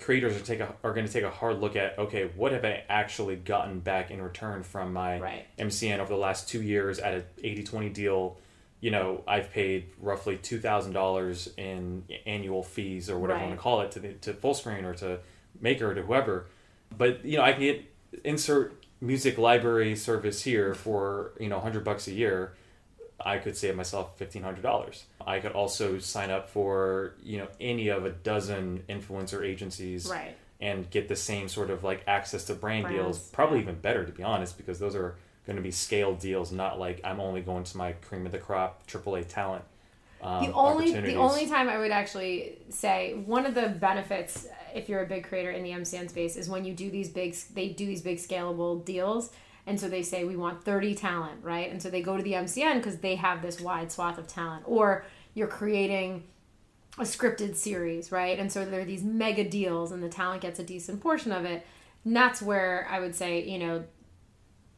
creators 0.00 0.36
are 0.36 0.44
take 0.44 0.60
a, 0.60 0.74
are 0.82 0.92
going 0.92 1.06
to 1.06 1.12
take 1.12 1.24
a 1.24 1.30
hard 1.30 1.60
look 1.60 1.76
at 1.76 1.98
okay, 1.98 2.30
what 2.36 2.52
have 2.52 2.64
I 2.64 2.84
actually 2.88 3.36
gotten 3.36 3.80
back 3.80 4.10
in 4.10 4.20
return 4.20 4.62
from 4.62 4.92
my 4.92 5.20
Right. 5.20 5.46
MCN 5.58 5.98
over 5.98 6.12
the 6.12 6.18
last 6.18 6.48
2 6.48 6.62
years 6.62 6.98
at 6.98 7.14
a 7.14 7.24
80/20 7.42 7.92
deal? 7.92 8.38
You 8.80 8.90
know, 8.90 9.22
I've 9.26 9.50
paid 9.50 9.86
roughly 9.98 10.36
two 10.36 10.58
thousand 10.60 10.92
dollars 10.92 11.48
in 11.56 12.04
annual 12.26 12.62
fees 12.62 13.08
or 13.08 13.18
whatever 13.18 13.40
you 13.40 13.46
want 13.46 13.58
to 13.58 13.62
call 13.62 13.80
it 13.80 13.90
to 13.92 14.00
the, 14.00 14.12
to 14.14 14.34
Fullscreen 14.34 14.84
or 14.84 14.94
to 14.94 15.20
Maker 15.60 15.90
or 15.90 15.94
to 15.94 16.02
whoever. 16.02 16.46
But 16.96 17.24
you 17.24 17.38
know, 17.38 17.44
I 17.44 17.52
can 17.52 17.62
get 17.62 17.84
insert 18.24 18.84
music 19.00 19.38
library 19.38 19.96
service 19.96 20.42
here 20.42 20.74
for 20.74 21.32
you 21.40 21.48
know 21.48 21.60
hundred 21.60 21.84
bucks 21.84 22.06
a 22.08 22.12
year. 22.12 22.54
I 23.20 23.38
could 23.38 23.56
save 23.56 23.76
myself 23.76 24.18
fifteen 24.18 24.42
hundred 24.42 24.62
dollars. 24.62 25.04
I 25.26 25.38
could 25.40 25.52
also 25.52 25.98
sign 25.98 26.30
up 26.30 26.48
for 26.50 27.14
you 27.22 27.38
know 27.38 27.48
any 27.60 27.88
of 27.88 28.04
a 28.04 28.10
dozen 28.10 28.84
influencer 28.88 29.46
agencies 29.46 30.08
right 30.10 30.36
and 30.60 30.88
get 30.90 31.08
the 31.08 31.16
same 31.16 31.48
sort 31.48 31.70
of 31.70 31.84
like 31.84 32.02
access 32.06 32.44
to 32.44 32.54
brand 32.54 32.84
Brands, 32.84 32.98
deals. 32.98 33.18
Probably 33.30 33.60
even 33.60 33.76
better 33.76 34.04
to 34.04 34.12
be 34.12 34.22
honest, 34.22 34.56
because 34.56 34.78
those 34.78 34.94
are 34.94 35.16
going 35.46 35.56
to 35.56 35.62
be 35.62 35.70
scaled 35.70 36.20
deals, 36.20 36.52
not 36.52 36.78
like 36.78 37.00
I'm 37.04 37.20
only 37.20 37.42
going 37.42 37.64
to 37.64 37.76
my 37.76 37.92
cream 37.92 38.24
of 38.26 38.32
the 38.32 38.38
crop 38.38 38.86
AAA 38.86 39.28
talent. 39.28 39.64
Um, 40.22 40.46
the 40.46 40.52
only 40.54 40.92
the 40.92 41.16
only 41.16 41.46
time 41.46 41.68
I 41.68 41.76
would 41.76 41.90
actually 41.90 42.56
say 42.70 43.12
one 43.26 43.44
of 43.44 43.54
the 43.54 43.68
benefits 43.68 44.46
if 44.74 44.88
you're 44.88 45.02
a 45.02 45.06
big 45.06 45.24
creator 45.24 45.50
in 45.50 45.62
the 45.62 45.70
MCN 45.70 46.08
space 46.08 46.36
is 46.36 46.48
when 46.48 46.64
you 46.64 46.72
do 46.72 46.90
these 46.90 47.10
big 47.10 47.34
they 47.54 47.68
do 47.68 47.84
these 47.84 48.00
big 48.00 48.16
scalable 48.16 48.82
deals 48.84 49.30
and 49.66 49.80
so 49.80 49.88
they 49.88 50.02
say 50.02 50.24
we 50.24 50.36
want 50.36 50.64
30 50.64 50.94
talent 50.94 51.42
right 51.42 51.70
and 51.70 51.82
so 51.82 51.90
they 51.90 52.02
go 52.02 52.16
to 52.16 52.22
the 52.22 52.32
MCN 52.32 52.76
because 52.76 52.98
they 52.98 53.14
have 53.16 53.42
this 53.42 53.60
wide 53.60 53.90
swath 53.92 54.18
of 54.18 54.26
talent 54.26 54.62
or 54.66 55.04
you're 55.34 55.46
creating 55.48 56.24
a 56.98 57.02
scripted 57.02 57.56
series 57.56 58.12
right 58.12 58.38
and 58.38 58.52
so 58.52 58.64
there 58.64 58.80
are 58.80 58.84
these 58.84 59.02
mega 59.02 59.42
deals 59.48 59.90
and 59.92 60.02
the 60.02 60.08
talent 60.08 60.42
gets 60.42 60.58
a 60.58 60.62
decent 60.64 61.00
portion 61.00 61.32
of 61.32 61.44
it 61.44 61.66
and 62.04 62.14
that's 62.14 62.40
where 62.42 62.86
I 62.90 63.00
would 63.00 63.14
say 63.14 63.42
you 63.44 63.58
know 63.58 63.84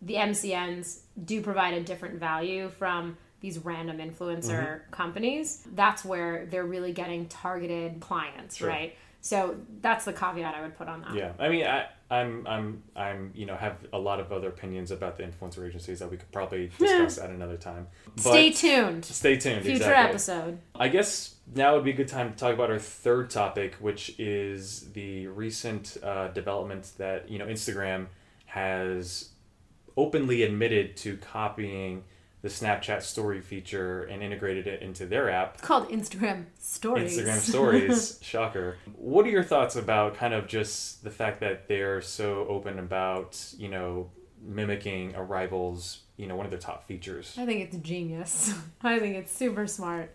the 0.02 0.14
MCNs 0.14 1.00
do 1.24 1.40
provide 1.40 1.74
a 1.74 1.82
different 1.82 2.20
value 2.20 2.68
from 2.68 3.16
these 3.40 3.58
random 3.58 3.98
influencer 3.98 4.50
Mm-hmm. 4.50 4.90
companies. 4.92 5.66
That's 5.74 6.04
where 6.04 6.46
they're 6.46 6.64
really 6.66 6.92
getting 6.92 7.26
targeted 7.28 8.00
clients, 8.00 8.56
Sure. 8.56 8.68
right? 8.68 8.94
So 9.20 9.56
that's 9.80 10.04
the 10.04 10.12
caveat 10.12 10.54
I 10.54 10.62
would 10.62 10.76
put 10.76 10.88
on 10.88 11.00
that. 11.02 11.14
Yeah, 11.14 11.32
I 11.38 11.48
mean, 11.48 11.66
I, 11.66 11.86
I'm, 12.08 12.46
I'm, 12.46 12.82
I'm, 12.94 13.32
you 13.34 13.46
know, 13.46 13.56
have 13.56 13.78
a 13.92 13.98
lot 13.98 14.20
of 14.20 14.30
other 14.32 14.48
opinions 14.48 14.92
about 14.92 15.16
the 15.16 15.24
influencer 15.24 15.66
agencies 15.66 15.98
that 15.98 16.10
we 16.10 16.16
could 16.16 16.30
probably 16.30 16.70
discuss 16.78 17.18
at 17.18 17.30
another 17.30 17.56
time. 17.56 17.88
But 18.14 18.22
Stay 18.22 18.52
tuned. 18.52 19.04
stay 19.04 19.36
tuned. 19.36 19.62
Future 19.62 19.76
exactly. 19.76 20.10
episode. 20.10 20.58
I 20.76 20.88
guess 20.88 21.34
now 21.54 21.74
would 21.74 21.84
be 21.84 21.90
a 21.90 21.96
good 21.96 22.08
time 22.08 22.32
to 22.32 22.36
talk 22.36 22.54
about 22.54 22.70
our 22.70 22.78
third 22.78 23.30
topic, 23.30 23.74
which 23.80 24.14
is 24.18 24.92
the 24.92 25.26
recent 25.26 25.96
uh, 26.02 26.28
development 26.28 26.92
that 26.98 27.28
you 27.28 27.38
know 27.38 27.46
Instagram 27.46 28.06
has 28.46 29.30
openly 29.96 30.42
admitted 30.42 30.96
to 30.98 31.16
copying 31.16 32.04
the 32.46 32.52
Snapchat 32.52 33.02
story 33.02 33.40
feature 33.40 34.04
and 34.04 34.22
integrated 34.22 34.68
it 34.68 34.80
into 34.80 35.04
their 35.04 35.28
app. 35.28 35.54
It's 35.54 35.66
called 35.66 35.88
Instagram 35.88 36.44
Stories. 36.60 37.18
Instagram 37.18 37.38
stories. 37.40 38.20
Shocker. 38.22 38.76
What 38.94 39.26
are 39.26 39.30
your 39.30 39.42
thoughts 39.42 39.74
about 39.74 40.14
kind 40.14 40.32
of 40.32 40.46
just 40.46 41.02
the 41.02 41.10
fact 41.10 41.40
that 41.40 41.66
they're 41.66 42.00
so 42.00 42.46
open 42.48 42.78
about, 42.78 43.52
you 43.58 43.68
know, 43.68 44.12
mimicking 44.40 45.16
a 45.16 45.24
rival's, 45.24 46.02
you 46.16 46.28
know, 46.28 46.36
one 46.36 46.46
of 46.46 46.52
their 46.52 46.60
top 46.60 46.86
features? 46.86 47.34
I 47.36 47.46
think 47.46 47.62
it's 47.62 47.76
genius. 47.78 48.54
I 48.80 49.00
think 49.00 49.16
it's 49.16 49.32
super 49.32 49.66
smart. 49.66 50.14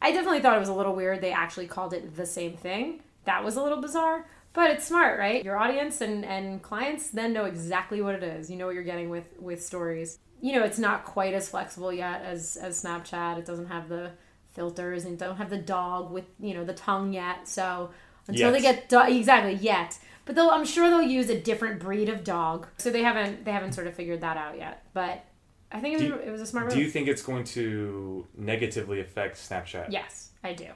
I 0.00 0.12
definitely 0.12 0.38
thought 0.38 0.54
it 0.54 0.60
was 0.60 0.68
a 0.68 0.74
little 0.74 0.94
weird 0.94 1.20
they 1.20 1.32
actually 1.32 1.66
called 1.66 1.94
it 1.94 2.14
the 2.14 2.26
same 2.26 2.56
thing. 2.56 3.02
That 3.24 3.42
was 3.42 3.56
a 3.56 3.62
little 3.62 3.80
bizarre, 3.80 4.24
but 4.52 4.70
it's 4.70 4.84
smart, 4.84 5.18
right? 5.18 5.44
Your 5.44 5.58
audience 5.58 6.00
and, 6.00 6.24
and 6.24 6.62
clients 6.62 7.10
then 7.10 7.32
know 7.32 7.46
exactly 7.46 8.00
what 8.00 8.14
it 8.14 8.22
is. 8.22 8.48
You 8.48 8.56
know 8.56 8.66
what 8.66 8.76
you're 8.76 8.84
getting 8.84 9.10
with 9.10 9.26
with 9.40 9.60
stories. 9.60 10.20
You 10.42 10.52
know, 10.52 10.64
it's 10.64 10.78
not 10.78 11.04
quite 11.06 11.32
as 11.32 11.48
flexible 11.48 11.92
yet 11.92 12.20
as 12.22 12.56
as 12.56 12.82
Snapchat. 12.82 13.38
It 13.38 13.46
doesn't 13.46 13.66
have 13.68 13.88
the 13.88 14.10
filters 14.52 15.04
and 15.06 15.16
don't 15.18 15.36
have 15.36 15.48
the 15.48 15.56
dog 15.56 16.10
with, 16.12 16.24
you 16.38 16.52
know, 16.52 16.64
the 16.64 16.74
tongue 16.74 17.14
yet. 17.14 17.48
So 17.48 17.90
until 18.28 18.50
Yet. 18.50 18.52
they 18.52 18.60
get 18.60 18.88
do- 18.90 19.00
exactly 19.18 19.54
yet. 19.54 19.98
But 20.26 20.34
they'll 20.34 20.50
I'm 20.50 20.64
sure 20.66 20.90
they'll 20.90 21.00
use 21.02 21.30
a 21.30 21.40
different 21.40 21.80
breed 21.80 22.08
of 22.10 22.22
dog. 22.24 22.66
So 22.76 22.90
they 22.90 23.02
haven't 23.02 23.44
they 23.46 23.52
haven't 23.52 23.72
sort 23.72 23.86
of 23.86 23.94
figured 23.94 24.20
that 24.20 24.36
out 24.36 24.58
yet. 24.58 24.84
But 24.92 25.24
I 25.70 25.80
think 25.80 25.94
it 25.94 26.00
was, 26.00 26.08
you- 26.08 26.26
it 26.26 26.30
was 26.30 26.40
a 26.42 26.46
smart 26.46 26.66
move. 26.66 26.74
Do 26.74 26.80
you 26.80 26.90
think 26.90 27.08
it's 27.08 27.22
going 27.22 27.44
to 27.44 28.26
negatively 28.36 29.00
affect 29.00 29.36
Snapchat? 29.38 29.86
Yes, 29.90 30.32
I 30.44 30.52
do. 30.54 30.66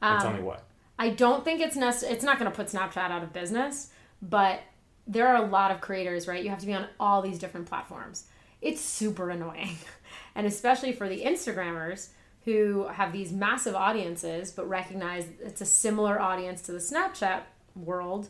And 0.00 0.20
tell 0.20 0.30
Um, 0.30 0.36
me 0.36 0.42
what. 0.42 0.62
I 0.98 1.10
don't 1.10 1.44
think 1.44 1.60
it's 1.60 1.76
necess- 1.76 2.08
It's 2.10 2.22
not 2.24 2.38
going 2.38 2.50
to 2.50 2.56
put 2.56 2.68
Snapchat 2.68 3.10
out 3.10 3.22
of 3.22 3.32
business, 3.32 3.90
but 4.22 4.60
there 5.06 5.26
are 5.28 5.42
a 5.42 5.46
lot 5.46 5.70
of 5.70 5.80
creators, 5.80 6.28
right? 6.28 6.42
You 6.44 6.50
have 6.50 6.58
to 6.60 6.66
be 6.66 6.74
on 6.74 6.86
all 7.00 7.20
these 7.22 7.38
different 7.38 7.66
platforms. 7.66 8.26
It's 8.60 8.80
super 8.80 9.30
annoying, 9.30 9.78
and 10.34 10.46
especially 10.46 10.92
for 10.92 11.08
the 11.08 11.22
Instagrammers 11.22 12.08
who 12.44 12.86
have 12.88 13.12
these 13.12 13.32
massive 13.32 13.74
audiences, 13.74 14.50
but 14.50 14.68
recognize 14.68 15.26
it's 15.40 15.60
a 15.60 15.66
similar 15.66 16.20
audience 16.20 16.62
to 16.62 16.72
the 16.72 16.78
Snapchat 16.78 17.42
world. 17.76 18.28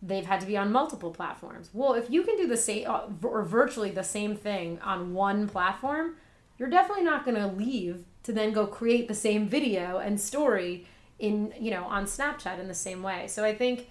They've 0.00 0.24
had 0.24 0.40
to 0.40 0.46
be 0.46 0.56
on 0.56 0.70
multiple 0.70 1.10
platforms. 1.10 1.70
Well, 1.72 1.94
if 1.94 2.08
you 2.08 2.22
can 2.22 2.36
do 2.36 2.46
the 2.46 2.56
same 2.56 2.88
uh, 2.88 3.08
or 3.22 3.42
virtually 3.42 3.90
the 3.90 4.04
same 4.04 4.36
thing 4.36 4.78
on 4.80 5.12
one 5.12 5.48
platform, 5.48 6.14
you're 6.56 6.70
definitely 6.70 7.04
not 7.04 7.24
going 7.24 7.36
to 7.36 7.48
leave 7.48 8.04
to 8.22 8.32
then 8.32 8.52
go 8.52 8.66
create 8.66 9.08
the 9.08 9.14
same 9.14 9.48
video 9.48 9.98
and 9.98 10.20
story 10.20 10.86
in 11.18 11.52
you 11.58 11.70
know 11.70 11.84
on 11.84 12.04
Snapchat 12.04 12.60
in 12.60 12.68
the 12.68 12.74
same 12.74 13.02
way. 13.02 13.26
So 13.26 13.44
I 13.44 13.54
think 13.54 13.88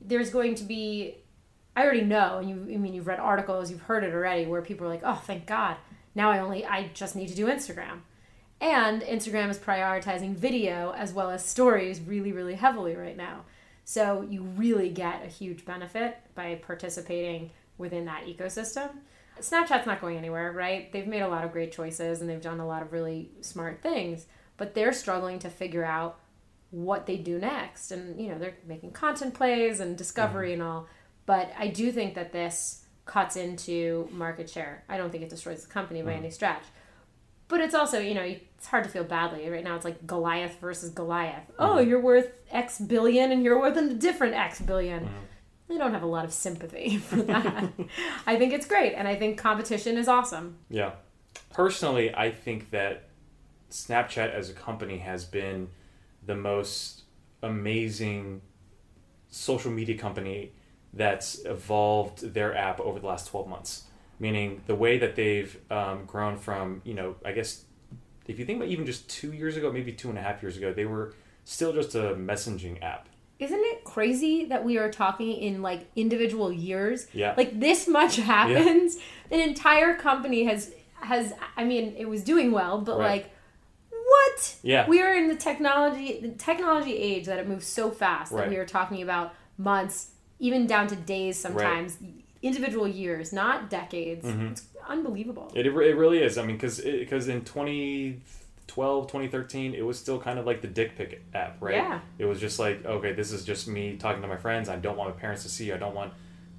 there's 0.00 0.30
going 0.30 0.56
to 0.56 0.64
be 0.64 1.18
I 1.76 1.82
already 1.82 2.02
know 2.02 2.38
and 2.38 2.48
you 2.48 2.74
I 2.74 2.78
mean 2.78 2.94
you've 2.94 3.06
read 3.06 3.20
articles, 3.20 3.70
you've 3.70 3.82
heard 3.82 4.04
it 4.04 4.14
already 4.14 4.46
where 4.46 4.62
people 4.62 4.86
are 4.86 4.90
like, 4.90 5.02
"Oh, 5.04 5.22
thank 5.26 5.46
God. 5.46 5.76
Now 6.14 6.30
I 6.30 6.38
only 6.38 6.64
I 6.64 6.90
just 6.94 7.16
need 7.16 7.28
to 7.28 7.34
do 7.34 7.46
Instagram." 7.46 8.00
And 8.60 9.02
Instagram 9.02 9.50
is 9.50 9.58
prioritizing 9.58 10.34
video 10.34 10.92
as 10.96 11.12
well 11.12 11.30
as 11.30 11.44
stories 11.44 12.00
really 12.00 12.32
really 12.32 12.54
heavily 12.54 12.94
right 12.94 13.16
now. 13.16 13.44
So 13.84 14.26
you 14.28 14.42
really 14.42 14.88
get 14.88 15.24
a 15.24 15.28
huge 15.28 15.64
benefit 15.64 16.16
by 16.34 16.54
participating 16.56 17.50
within 17.76 18.06
that 18.06 18.24
ecosystem. 18.24 18.90
Snapchat's 19.40 19.86
not 19.86 20.00
going 20.00 20.16
anywhere, 20.16 20.52
right? 20.52 20.90
They've 20.92 21.06
made 21.06 21.20
a 21.20 21.28
lot 21.28 21.44
of 21.44 21.52
great 21.52 21.72
choices 21.72 22.20
and 22.20 22.30
they've 22.30 22.40
done 22.40 22.60
a 22.60 22.66
lot 22.66 22.82
of 22.82 22.92
really 22.92 23.30
smart 23.40 23.82
things, 23.82 24.26
but 24.56 24.74
they're 24.74 24.92
struggling 24.92 25.38
to 25.40 25.50
figure 25.50 25.84
out 25.84 26.18
what 26.70 27.06
they 27.06 27.16
do 27.16 27.38
next. 27.38 27.90
And, 27.90 28.20
you 28.20 28.28
know, 28.28 28.38
they're 28.38 28.56
making 28.66 28.92
content 28.92 29.34
plays 29.34 29.80
and 29.80 29.96
discovery 29.96 30.52
mm-hmm. 30.52 30.62
and 30.62 30.70
all. 30.70 30.86
But 31.26 31.52
I 31.58 31.68
do 31.68 31.90
think 31.90 32.14
that 32.14 32.32
this 32.32 32.84
cuts 33.06 33.36
into 33.36 34.08
market 34.12 34.48
share. 34.48 34.84
I 34.88 34.96
don't 34.96 35.10
think 35.10 35.22
it 35.22 35.30
destroys 35.30 35.64
the 35.64 35.72
company 35.72 36.02
by 36.02 36.12
mm. 36.12 36.18
any 36.18 36.30
stretch. 36.30 36.62
But 37.48 37.60
it's 37.60 37.74
also, 37.74 37.98
you 37.98 38.14
know, 38.14 38.22
it's 38.22 38.66
hard 38.66 38.84
to 38.84 38.90
feel 38.90 39.04
badly. 39.04 39.48
Right 39.48 39.62
now 39.62 39.76
it's 39.76 39.84
like 39.84 40.06
Goliath 40.06 40.58
versus 40.60 40.90
Goliath. 40.90 41.50
Oh, 41.58 41.76
mm. 41.76 41.88
you're 41.88 42.00
worth 42.00 42.32
X 42.50 42.80
billion 42.80 43.32
and 43.32 43.44
you're 43.44 43.58
worth 43.58 43.76
a 43.76 43.94
different 43.94 44.34
X 44.34 44.60
1000000000 44.60 45.08
I 45.70 45.78
don't 45.78 45.92
have 45.92 46.02
a 46.02 46.06
lot 46.06 46.24
of 46.24 46.32
sympathy 46.32 46.98
for 46.98 47.16
that. 47.16 47.72
I 48.26 48.36
think 48.36 48.52
it's 48.52 48.66
great, 48.66 48.92
and 48.92 49.08
I 49.08 49.16
think 49.16 49.38
competition 49.38 49.96
is 49.96 50.08
awesome. 50.08 50.58
Yeah. 50.68 50.92
Personally, 51.52 52.14
I 52.14 52.30
think 52.30 52.70
that 52.70 53.08
Snapchat 53.70 54.30
as 54.32 54.50
a 54.50 54.52
company 54.52 54.98
has 54.98 55.24
been 55.24 55.68
the 56.24 56.36
most 56.36 57.02
amazing 57.42 58.40
social 59.28 59.70
media 59.70 59.98
company 59.98 60.52
that's 60.94 61.44
evolved 61.44 62.34
their 62.34 62.56
app 62.56 62.80
over 62.80 62.98
the 63.00 63.06
last 63.06 63.28
12 63.28 63.48
months. 63.48 63.84
Meaning 64.20 64.62
the 64.66 64.74
way 64.74 64.98
that 64.98 65.16
they've 65.16 65.58
um, 65.70 66.04
grown 66.06 66.36
from, 66.38 66.80
you 66.84 66.94
know, 66.94 67.16
I 67.24 67.32
guess 67.32 67.64
if 68.26 68.38
you 68.38 68.44
think 68.44 68.58
about 68.58 68.68
even 68.70 68.86
just 68.86 69.08
two 69.10 69.32
years 69.32 69.56
ago, 69.56 69.72
maybe 69.72 69.92
two 69.92 70.08
and 70.08 70.16
a 70.18 70.22
half 70.22 70.42
years 70.42 70.56
ago, 70.56 70.72
they 70.72 70.86
were 70.86 71.14
still 71.44 71.72
just 71.72 71.94
a 71.94 72.14
messaging 72.14 72.80
app. 72.82 73.08
Isn't 73.40 73.60
it 73.60 73.82
crazy 73.84 74.44
that 74.46 74.64
we 74.64 74.78
are 74.78 74.90
talking 74.90 75.32
in 75.32 75.60
like 75.60 75.90
individual 75.96 76.52
years? 76.52 77.08
Yeah. 77.12 77.34
Like 77.36 77.58
this 77.58 77.88
much 77.88 78.16
happens. 78.16 78.96
An 79.30 79.40
entire 79.40 79.96
company 79.96 80.44
has 80.44 80.72
has 81.00 81.32
I 81.56 81.64
mean, 81.64 81.94
it 81.98 82.08
was 82.08 82.22
doing 82.22 82.52
well, 82.52 82.80
but 82.80 82.98
Right. 82.98 83.22
like 83.24 83.30
what? 83.90 84.56
Yeah. 84.62 84.88
We 84.88 85.02
are 85.02 85.12
in 85.14 85.26
the 85.28 85.34
technology 85.34 86.20
the 86.20 86.28
technology 86.30 86.96
age 86.96 87.26
that 87.26 87.38
it 87.40 87.48
moves 87.48 87.66
so 87.66 87.90
fast 87.90 88.32
that 88.32 88.48
we 88.48 88.56
are 88.56 88.64
talking 88.66 89.02
about 89.02 89.34
months, 89.58 90.10
even 90.46 90.66
down 90.66 90.86
to 90.88 90.96
days 90.96 91.36
sometimes, 91.38 91.96
individual 92.42 92.86
years, 92.86 93.32
not 93.32 93.70
decades. 93.70 94.24
Mm-hmm. 94.26 94.46
It's 94.48 94.64
unbelievable. 94.86 95.50
It, 95.54 95.66
it 95.66 95.96
really 96.02 96.18
is. 96.22 96.36
I 96.36 96.42
mean, 96.46 96.56
because 96.56 96.76
because 96.80 97.28
in 97.28 97.40
2012, 97.44 99.06
2013, 99.06 99.74
it 99.74 99.82
was 99.82 99.98
still 99.98 100.20
kind 100.20 100.38
of 100.38 100.44
like 100.46 100.60
the 100.60 100.68
dick 100.68 100.96
pic 100.96 101.22
app, 101.34 101.56
right? 101.60 101.76
Yeah. 101.76 102.00
It 102.18 102.26
was 102.26 102.40
just 102.40 102.58
like, 102.58 102.84
okay, 102.84 103.12
this 103.12 103.32
is 103.32 103.44
just 103.44 103.68
me 103.68 103.96
talking 103.96 104.22
to 104.22 104.28
my 104.28 104.36
friends. 104.36 104.68
I 104.68 104.76
don't 104.76 104.96
want 104.96 105.14
my 105.14 105.20
parents 105.20 105.42
to 105.44 105.48
see. 105.48 105.72
I 105.72 105.78
don't 105.78 105.94
want, 105.94 106.12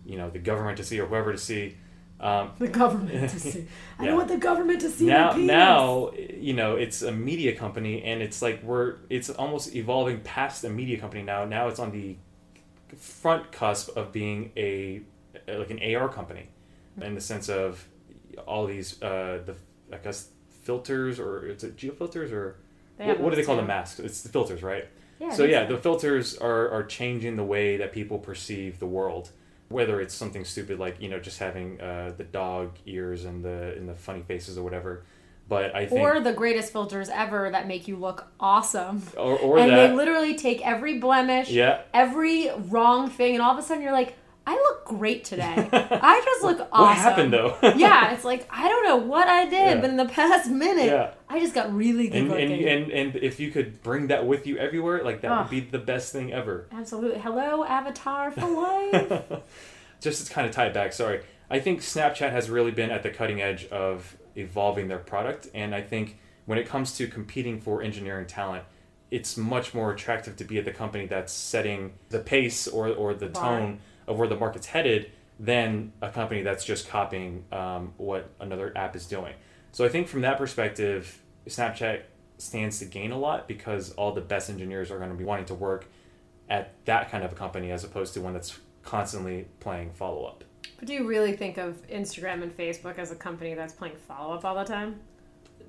you 0.06 0.18
know, 0.18 0.30
the 0.30 0.40
government 0.40 0.78
to 0.78 0.84
see 0.84 1.00
or 1.00 1.06
whoever 1.06 1.32
to 1.32 1.38
see. 1.38 1.78
Um, 2.20 2.52
The 2.58 2.70
government 2.70 3.30
to 3.30 3.40
see. 3.40 3.68
I 4.00 4.04
Yeah. 4.04 4.08
don't 4.10 4.18
want 4.18 4.30
the 4.30 4.38
government 4.38 4.82
to 4.82 4.90
see 4.90 5.06
now, 5.06 5.34
now, 5.36 6.12
you 6.40 6.54
know, 6.54 6.78
it's 6.78 7.02
a 7.02 7.12
media 7.12 7.56
company, 7.56 8.02
and 8.04 8.22
it's 8.22 8.42
like 8.42 8.64
we're 8.64 8.96
it's 9.10 9.30
almost 9.30 9.76
evolving 9.76 10.22
past 10.22 10.64
a 10.64 10.70
media 10.70 10.98
company 10.98 11.24
now. 11.24 11.44
Now 11.46 11.68
it's 11.68 11.80
on 11.80 11.92
the 11.92 12.16
front 12.96 13.52
cusp 13.52 13.96
of 13.96 14.12
being 14.12 14.52
a 14.58 15.02
like 15.48 15.70
an 15.70 15.96
AR 15.96 16.10
company, 16.10 16.48
in 17.02 17.16
the 17.16 17.22
sense 17.22 17.50
of 17.50 17.88
all 18.48 18.66
these 18.66 19.02
uh, 19.02 19.40
the 19.46 19.56
I 19.94 19.98
guess 19.98 20.30
filters 20.64 21.20
or 21.20 21.48
it's 21.48 21.64
it 21.64 21.78
geofilters 21.78 22.32
or 22.32 22.58
what, 22.98 23.20
what 23.20 23.30
do 23.32 23.36
they 23.36 23.44
call 23.44 23.56
too. 23.56 23.62
the 23.62 23.68
masks? 23.68 24.00
It's 24.00 24.22
the 24.22 24.30
filters, 24.30 24.64
right? 24.64 24.88
Yeah, 25.20 25.32
so 25.32 25.44
yeah, 25.44 25.66
the 25.66 25.78
filters 25.78 26.38
are, 26.38 26.70
are 26.70 26.84
changing 26.84 27.36
the 27.38 27.44
way 27.44 27.78
that 27.78 27.94
people 27.94 28.20
perceive 28.20 28.80
the 28.80 28.86
world. 28.86 29.30
Whether 29.70 30.00
it's 30.00 30.14
something 30.14 30.46
stupid 30.46 30.80
like 30.80 31.02
you 31.02 31.10
know 31.10 31.20
just 31.20 31.40
having 31.40 31.82
uh, 31.82 32.14
the 32.16 32.24
dog 32.24 32.78
ears 32.86 33.26
and 33.26 33.44
the 33.44 33.74
and 33.76 33.90
the 33.90 33.96
funny 33.96 34.22
faces 34.22 34.58
or 34.58 34.64
whatever, 34.64 35.04
but 35.48 35.76
I 35.76 35.86
think 35.86 36.02
or 36.02 36.20
the 36.20 36.34
greatest 36.34 36.72
filters 36.72 37.10
ever 37.10 37.50
that 37.52 37.68
make 37.68 37.88
you 37.88 37.98
look 37.98 38.28
awesome. 38.40 39.04
or, 39.18 39.38
or 39.40 39.58
and 39.60 39.72
that 39.72 39.88
they 39.90 39.94
literally 39.96 40.36
take 40.36 40.66
every 40.66 41.00
blemish, 41.00 41.50
yeah 41.50 41.82
every 41.94 42.50
wrong 42.70 43.10
thing, 43.10 43.36
and 43.36 43.44
all 43.44 43.54
of 43.54 43.60
a 43.60 43.62
sudden 43.62 43.84
you're 43.84 43.92
like, 43.92 44.16
I 44.48 44.54
look 44.54 44.86
great 44.86 45.24
today. 45.24 45.70
I 45.74 46.22
just 46.24 46.44
look 46.44 46.68
awesome. 46.72 46.82
what 46.88 46.98
happened 46.98 47.34
though 47.34 47.58
yeah, 47.76 48.12
it's 48.14 48.24
like 48.24 48.48
I 48.52 48.68
don't 48.70 48.84
know 48.86 48.98
what 48.98 49.28
I 49.28 49.46
did, 49.46 49.52
Yeah. 49.76 49.82
but 49.82 49.90
in 49.90 49.98
the 49.98 50.06
past 50.06 50.50
minute, 50.50 50.86
Yeah. 50.86 51.12
I 51.30 51.40
just 51.40 51.54
got 51.56 51.74
really 51.74 52.08
good 52.10 52.18
and, 52.22 52.30
looking. 52.30 52.52
and 52.68 52.92
and 52.92 52.92
and 52.92 53.16
if 53.18 53.40
you 53.40 53.50
could 53.52 53.82
bring 53.82 54.08
that 54.08 54.26
with 54.28 54.46
you 54.48 54.58
everywhere 54.58 55.04
like 55.04 55.22
that 55.22 55.32
Ugh. 55.32 55.40
would 55.46 55.50
be 55.52 55.60
the 55.62 55.80
best 55.80 56.12
thing 56.14 56.32
ever 56.32 56.68
Absolutely. 56.72 57.20
Hello, 57.20 57.64
Avatar 57.64 58.30
for 58.32 58.48
life. 58.48 59.24
just 60.00 60.28
to 60.28 60.34
kind 60.34 60.48
of 60.48 60.54
tie 60.54 60.68
it 60.68 60.74
back 60.74 60.94
sorry 60.94 61.22
i 61.50 61.60
think 61.60 61.80
snapchat 61.82 62.32
has 62.32 62.50
really 62.50 62.70
been 62.72 62.92
at 62.92 63.02
the 63.02 63.10
cutting 63.10 63.42
edge 63.42 63.66
of 63.68 64.16
evolving 64.36 64.88
their 64.88 65.00
product 65.00 65.48
and 65.54 65.74
i 65.74 65.82
think 65.82 66.18
when 66.46 66.58
it 66.58 66.68
comes 66.68 66.96
to 66.98 67.08
competing 67.08 67.60
for 67.60 67.82
engineering 67.82 68.26
talent 68.26 68.64
it's 69.12 69.38
much 69.38 69.74
more 69.74 69.92
attractive 69.92 70.36
to 70.36 70.44
be 70.44 70.58
at 70.58 70.66
the 70.66 70.72
company 70.72 71.06
that's 71.06 71.32
setting 71.32 71.94
the 72.10 72.20
pace 72.20 72.68
or, 72.68 72.90
or 72.90 73.14
the 73.14 73.28
Bar. 73.28 73.60
tone 73.60 73.80
of 74.08 74.18
where 74.18 74.28
the 74.28 74.36
market's 74.36 74.68
headed 74.68 75.12
than 75.40 75.92
a 76.02 76.10
company 76.10 76.42
that's 76.42 76.64
just 76.64 76.88
copying 76.88 77.44
um, 77.52 77.94
what 77.98 78.30
another 78.40 78.72
app 78.76 78.96
is 78.96 79.06
doing 79.06 79.34
so 79.72 79.86
i 79.86 79.90
think 79.90 80.08
from 80.08 80.22
that 80.22 80.38
perspective 80.38 81.22
snapchat 81.48 82.02
stands 82.38 82.80
to 82.80 82.86
gain 82.86 83.12
a 83.12 83.18
lot 83.18 83.48
because 83.48 83.92
all 83.94 84.12
the 84.12 84.22
best 84.22 84.50
engineers 84.50 84.92
are 84.92 84.98
going 84.98 85.10
to 85.10 85.16
be 85.16 85.24
wanting 85.24 85.46
to 85.46 85.54
work 85.54 85.88
at 86.50 86.74
that 86.86 87.10
kind 87.10 87.24
of 87.24 87.32
a 87.32 87.36
company 87.36 87.72
as 87.72 87.84
opposed 87.84 88.14
to 88.14 88.22
one 88.22 88.34
that's 88.34 88.60
constantly 88.84 89.48
playing 89.60 89.92
follow 89.92 90.26
up. 90.26 90.44
But 90.78 90.88
do 90.88 90.94
you 90.94 91.08
really 91.08 91.34
think 91.34 91.58
of 91.58 91.88
Instagram 91.88 92.44
and 92.44 92.56
Facebook 92.56 92.98
as 92.98 93.12
a 93.12 93.16
company 93.16 93.54
that's 93.54 93.74
playing 93.74 93.96
follow 94.08 94.36
up 94.36 94.46
all 94.46 94.56
the 94.56 94.64
time? 94.64 95.00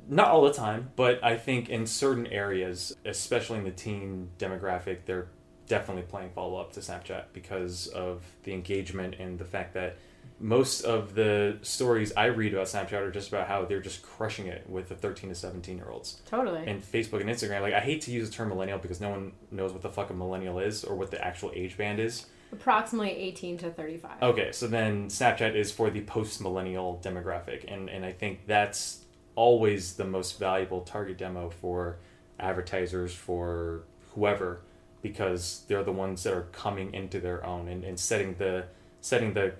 Not 0.08 0.28
all 0.28 0.42
the 0.42 0.52
time, 0.52 0.90
but 0.96 1.22
I 1.24 1.36
think 1.36 1.68
in 1.68 1.86
certain 1.86 2.26
areas, 2.28 2.94
especially 3.04 3.58
in 3.58 3.64
the 3.64 3.72
teen 3.72 4.30
demographic, 4.38 4.98
they're 5.04 5.28
definitely 5.66 6.02
playing 6.02 6.30
follow 6.30 6.60
up 6.60 6.72
to 6.72 6.80
Snapchat 6.80 7.24
because 7.32 7.88
of 7.88 8.22
the 8.44 8.52
engagement 8.52 9.16
and 9.18 9.38
the 9.38 9.44
fact 9.44 9.74
that 9.74 9.96
most 10.38 10.82
of 10.82 11.14
the 11.14 11.58
stories 11.62 12.12
I 12.16 12.26
read 12.26 12.52
about 12.52 12.66
Snapchat 12.66 12.92
are 12.92 13.10
just 13.10 13.28
about 13.28 13.48
how 13.48 13.64
they're 13.64 13.80
just 13.80 14.02
crushing 14.02 14.46
it 14.46 14.68
with 14.68 14.88
the 14.88 14.94
13 14.94 15.30
to 15.30 15.34
17 15.34 15.76
year 15.76 15.88
olds. 15.88 16.20
Totally. 16.26 16.66
And 16.66 16.82
Facebook 16.82 17.20
and 17.20 17.30
Instagram, 17.30 17.62
like 17.62 17.74
I 17.74 17.80
hate 17.80 18.02
to 18.02 18.10
use 18.10 18.28
the 18.28 18.36
term 18.36 18.50
millennial 18.50 18.78
because 18.78 19.00
no 19.00 19.10
one 19.10 19.32
knows 19.50 19.72
what 19.72 19.82
the 19.82 19.88
fuck 19.88 20.10
a 20.10 20.14
millennial 20.14 20.58
is 20.58 20.84
or 20.84 20.94
what 20.94 21.10
the 21.10 21.24
actual 21.24 21.52
age 21.54 21.76
band 21.76 22.00
is. 22.00 22.26
Approximately 22.52 23.10
18 23.10 23.58
to 23.58 23.70
35. 23.70 24.22
Okay, 24.22 24.52
so 24.52 24.66
then 24.66 25.08
Snapchat 25.08 25.54
is 25.54 25.72
for 25.72 25.90
the 25.90 26.02
post 26.02 26.40
millennial 26.40 27.00
demographic, 27.02 27.64
and 27.72 27.88
and 27.88 28.04
I 28.04 28.12
think 28.12 28.46
that's 28.46 29.04
always 29.34 29.94
the 29.94 30.04
most 30.04 30.38
valuable 30.38 30.80
target 30.80 31.18
demo 31.18 31.50
for 31.50 31.98
advertisers 32.38 33.14
for 33.14 33.82
whoever 34.14 34.60
because 35.02 35.64
they're 35.68 35.84
the 35.84 35.92
ones 35.92 36.22
that 36.24 36.32
are 36.32 36.48
coming 36.52 36.92
into 36.94 37.20
their 37.20 37.44
own 37.44 37.68
and, 37.68 37.84
and 37.84 37.98
setting 37.98 38.34
the 38.34 38.64
setting 39.00 39.34
the 39.34 39.52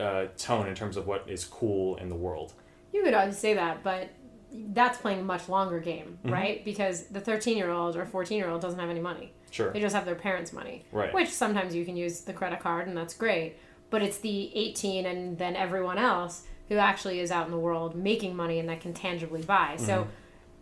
uh, 0.00 0.26
tone 0.36 0.66
in 0.66 0.74
terms 0.74 0.96
of 0.96 1.06
what 1.06 1.24
is 1.28 1.44
cool 1.44 1.96
in 1.96 2.08
the 2.08 2.14
world. 2.14 2.52
You 2.92 3.02
could 3.02 3.14
always 3.14 3.38
say 3.38 3.54
that, 3.54 3.84
but 3.84 4.08
that's 4.52 4.98
playing 4.98 5.20
a 5.20 5.22
much 5.24 5.48
longer 5.48 5.78
game, 5.80 6.18
Mhm. 6.24 6.30
right? 6.32 6.64
Because 6.64 7.06
the 7.08 7.20
13 7.20 7.56
year 7.56 7.70
old 7.70 7.96
or 7.96 8.04
14 8.04 8.36
year 8.38 8.48
old 8.48 8.60
doesn't 8.60 8.78
have 8.80 8.90
any 8.90 9.00
money. 9.00 9.32
Sure. 9.50 9.70
They 9.72 9.80
just 9.80 9.94
have 9.94 10.04
their 10.04 10.14
parents' 10.14 10.52
money. 10.52 10.84
Right. 10.92 11.12
Which 11.14 11.28
sometimes 11.30 11.74
you 11.74 11.84
can 11.84 11.96
use 11.96 12.20
the 12.22 12.32
credit 12.32 12.60
card 12.60 12.86
and 12.88 12.96
that's 12.96 13.14
great. 13.14 13.56
But 13.90 14.02
it's 14.02 14.18
the 14.18 14.50
18 14.56 15.06
and 15.06 15.38
then 15.38 15.56
everyone 15.56 15.98
else 15.98 16.46
who 16.68 16.76
actually 16.76 17.18
is 17.20 17.30
out 17.32 17.46
in 17.46 17.50
the 17.52 17.58
world 17.58 17.94
making 17.96 18.36
money 18.36 18.58
and 18.60 18.68
that 18.68 18.80
can 18.80 18.94
tangibly 18.94 19.42
buy. 19.42 19.74
So 19.76 19.92
Mm-hmm. 20.02 20.10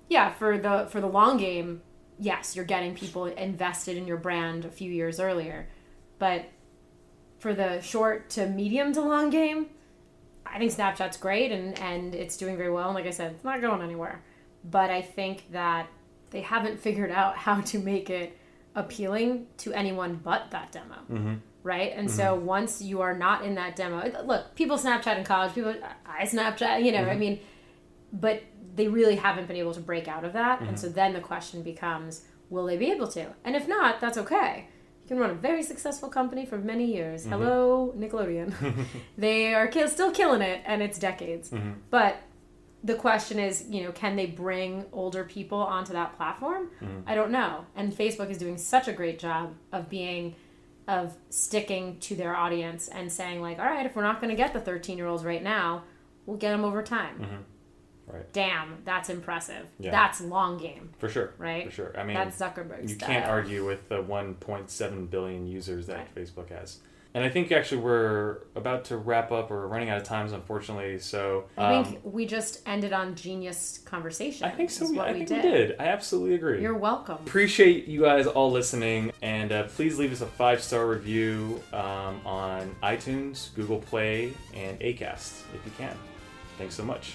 yeah, 0.08 0.30
for 0.32 0.56
the 0.58 0.86
for 0.90 1.00
the 1.00 1.06
long 1.08 1.36
game, 1.36 1.82
yes, 2.18 2.56
you're 2.56 2.64
getting 2.64 2.94
people 2.94 3.26
invested 3.26 3.96
in 3.96 4.06
your 4.06 4.16
brand 4.16 4.64
a 4.64 4.70
few 4.70 4.90
years 4.90 5.20
earlier. 5.20 5.68
But 6.18 6.46
for 7.38 7.54
the 7.54 7.80
short 7.80 8.30
to 8.30 8.46
medium 8.48 8.92
to 8.94 9.00
long 9.02 9.30
game, 9.30 9.66
I 10.52 10.58
think 10.58 10.72
Snapchat's 10.72 11.16
great 11.16 11.52
and, 11.52 11.78
and 11.78 12.14
it's 12.14 12.36
doing 12.36 12.56
very 12.56 12.70
well. 12.70 12.86
And 12.86 12.94
like 12.94 13.06
I 13.06 13.10
said, 13.10 13.32
it's 13.32 13.44
not 13.44 13.60
going 13.60 13.82
anywhere. 13.82 14.22
But 14.64 14.90
I 14.90 15.02
think 15.02 15.50
that 15.52 15.88
they 16.30 16.40
haven't 16.40 16.80
figured 16.86 17.10
out 17.10 17.36
how 17.36 17.60
to 17.60 17.78
make 17.78 18.10
it 18.10 18.36
appealing 18.74 19.46
to 19.58 19.72
anyone 19.72 20.20
but 20.22 20.50
that 20.50 20.72
demo. 20.72 20.96
Mm-hmm. 21.10 21.34
Right? 21.64 21.92
And 21.94 22.10
so 22.10 22.36
mm-hmm. 22.36 22.46
once 22.46 22.80
you 22.80 23.00
are 23.02 23.16
not 23.16 23.44
in 23.44 23.56
that 23.56 23.76
demo, 23.76 24.10
look, 24.24 24.54
people 24.54 24.78
Snapchat 24.78 25.18
in 25.18 25.24
college, 25.24 25.54
people, 25.54 25.74
I 26.06 26.24
Snapchat, 26.24 26.82
you 26.82 26.92
know, 26.92 27.02
I 27.02 27.10
mm-hmm. 27.10 27.18
mean, 27.18 27.40
but 28.12 28.42
they 28.74 28.88
really 28.88 29.16
haven't 29.16 29.48
been 29.48 29.56
able 29.56 29.74
to 29.74 29.80
break 29.80 30.08
out 30.08 30.24
of 30.24 30.32
that. 30.32 30.60
And 30.60 30.68
mm-hmm. 30.68 30.76
so 30.76 30.88
then 30.88 31.12
the 31.12 31.20
question 31.20 31.62
becomes, 31.62 32.22
will 32.48 32.64
they 32.64 32.76
be 32.76 32.90
able 32.90 33.08
to? 33.08 33.26
And 33.44 33.56
if 33.56 33.68
not, 33.68 34.00
that's 34.00 34.16
okay. 34.16 34.68
Can 35.08 35.18
run 35.18 35.30
a 35.30 35.34
very 35.34 35.62
successful 35.62 36.10
company 36.10 36.44
for 36.44 36.58
many 36.58 36.84
years. 36.84 37.22
Mm-hmm. 37.22 37.32
Hello, 37.32 37.94
Nickelodeon. 37.96 38.84
they 39.18 39.54
are 39.54 39.66
kill- 39.66 39.88
still 39.88 40.12
killing 40.12 40.42
it, 40.42 40.60
and 40.66 40.82
it's 40.82 40.98
decades. 40.98 41.50
Mm-hmm. 41.50 41.72
But 41.88 42.20
the 42.84 42.94
question 42.94 43.38
is, 43.38 43.64
you 43.70 43.82
know, 43.82 43.90
can 43.90 44.16
they 44.16 44.26
bring 44.26 44.84
older 44.92 45.24
people 45.24 45.58
onto 45.58 45.94
that 45.94 46.16
platform? 46.16 46.70
Mm-hmm. 46.82 47.00
I 47.06 47.14
don't 47.14 47.30
know. 47.30 47.64
And 47.74 47.92
Facebook 47.92 48.30
is 48.30 48.36
doing 48.36 48.58
such 48.58 48.86
a 48.86 48.92
great 48.92 49.18
job 49.18 49.54
of 49.72 49.88
being 49.88 50.34
of 50.86 51.14
sticking 51.28 51.98
to 52.00 52.14
their 52.14 52.34
audience 52.34 52.88
and 52.88 53.12
saying 53.12 53.40
like, 53.42 53.58
all 53.58 53.66
right, 53.66 53.84
if 53.84 53.94
we're 53.94 54.02
not 54.02 54.20
going 54.20 54.30
to 54.30 54.36
get 54.36 54.52
the 54.52 54.60
13 54.60 54.96
year 54.96 55.06
olds 55.06 55.24
right 55.24 55.42
now, 55.42 55.84
we'll 56.26 56.38
get 56.38 56.50
them 56.50 56.64
over 56.64 56.82
time. 56.82 57.44
Right. 58.12 58.32
Damn, 58.32 58.78
that's 58.84 59.10
impressive. 59.10 59.66
Yeah. 59.78 59.90
That's 59.90 60.20
long 60.20 60.58
game, 60.58 60.90
For 60.98 61.08
sure. 61.08 61.34
right? 61.38 61.66
For 61.66 61.70
sure. 61.70 61.98
I 61.98 62.04
mean, 62.04 62.14
that's 62.14 62.38
Zuckerberg 62.38 62.88
you 62.88 62.96
can't 62.96 63.26
argue 63.26 63.66
with 63.66 63.88
the 63.88 64.02
1.7 64.02 65.10
billion 65.10 65.46
users 65.46 65.86
that 65.86 66.14
Facebook 66.14 66.50
has. 66.50 66.78
And 67.14 67.24
I 67.24 67.30
think 67.30 67.50
actually 67.50 67.80
we're 67.80 68.38
about 68.54 68.84
to 68.86 68.96
wrap 68.96 69.32
up. 69.32 69.50
We're 69.50 69.66
running 69.66 69.88
out 69.88 69.96
of 69.98 70.04
times, 70.04 70.32
unfortunately. 70.32 70.98
So 70.98 71.46
I 71.56 71.74
um, 71.76 71.84
think 71.84 72.00
we 72.04 72.26
just 72.26 72.60
ended 72.66 72.92
on 72.92 73.14
genius 73.14 73.80
conversation. 73.84 74.46
I 74.46 74.50
think 74.50 74.70
so. 74.70 74.84
I 75.00 75.12
we 75.12 75.18
think 75.18 75.28
did. 75.28 75.44
we 75.44 75.50
did. 75.50 75.76
I 75.78 75.86
absolutely 75.86 76.34
agree. 76.34 76.60
You're 76.60 76.76
welcome. 76.76 77.16
Appreciate 77.16 77.88
you 77.88 78.02
guys 78.02 78.26
all 78.26 78.50
listening, 78.50 79.10
and 79.22 79.52
uh, 79.52 79.64
please 79.64 79.98
leave 79.98 80.12
us 80.12 80.20
a 80.20 80.26
five 80.26 80.62
star 80.62 80.86
review 80.86 81.62
um, 81.72 82.20
on 82.26 82.76
iTunes, 82.82 83.54
Google 83.54 83.78
Play, 83.78 84.32
and 84.54 84.78
Acast 84.80 85.42
if 85.54 85.64
you 85.64 85.72
can. 85.78 85.96
Thanks 86.58 86.74
so 86.74 86.84
much. 86.84 87.14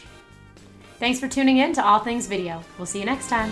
Thanks 1.03 1.19
for 1.19 1.27
tuning 1.27 1.57
in 1.57 1.73
to 1.73 1.85
All 1.85 1.99
Things 1.99 2.27
Video. 2.27 2.63
We'll 2.77 2.85
see 2.85 2.99
you 2.99 3.05
next 3.05 3.27
time. 3.27 3.51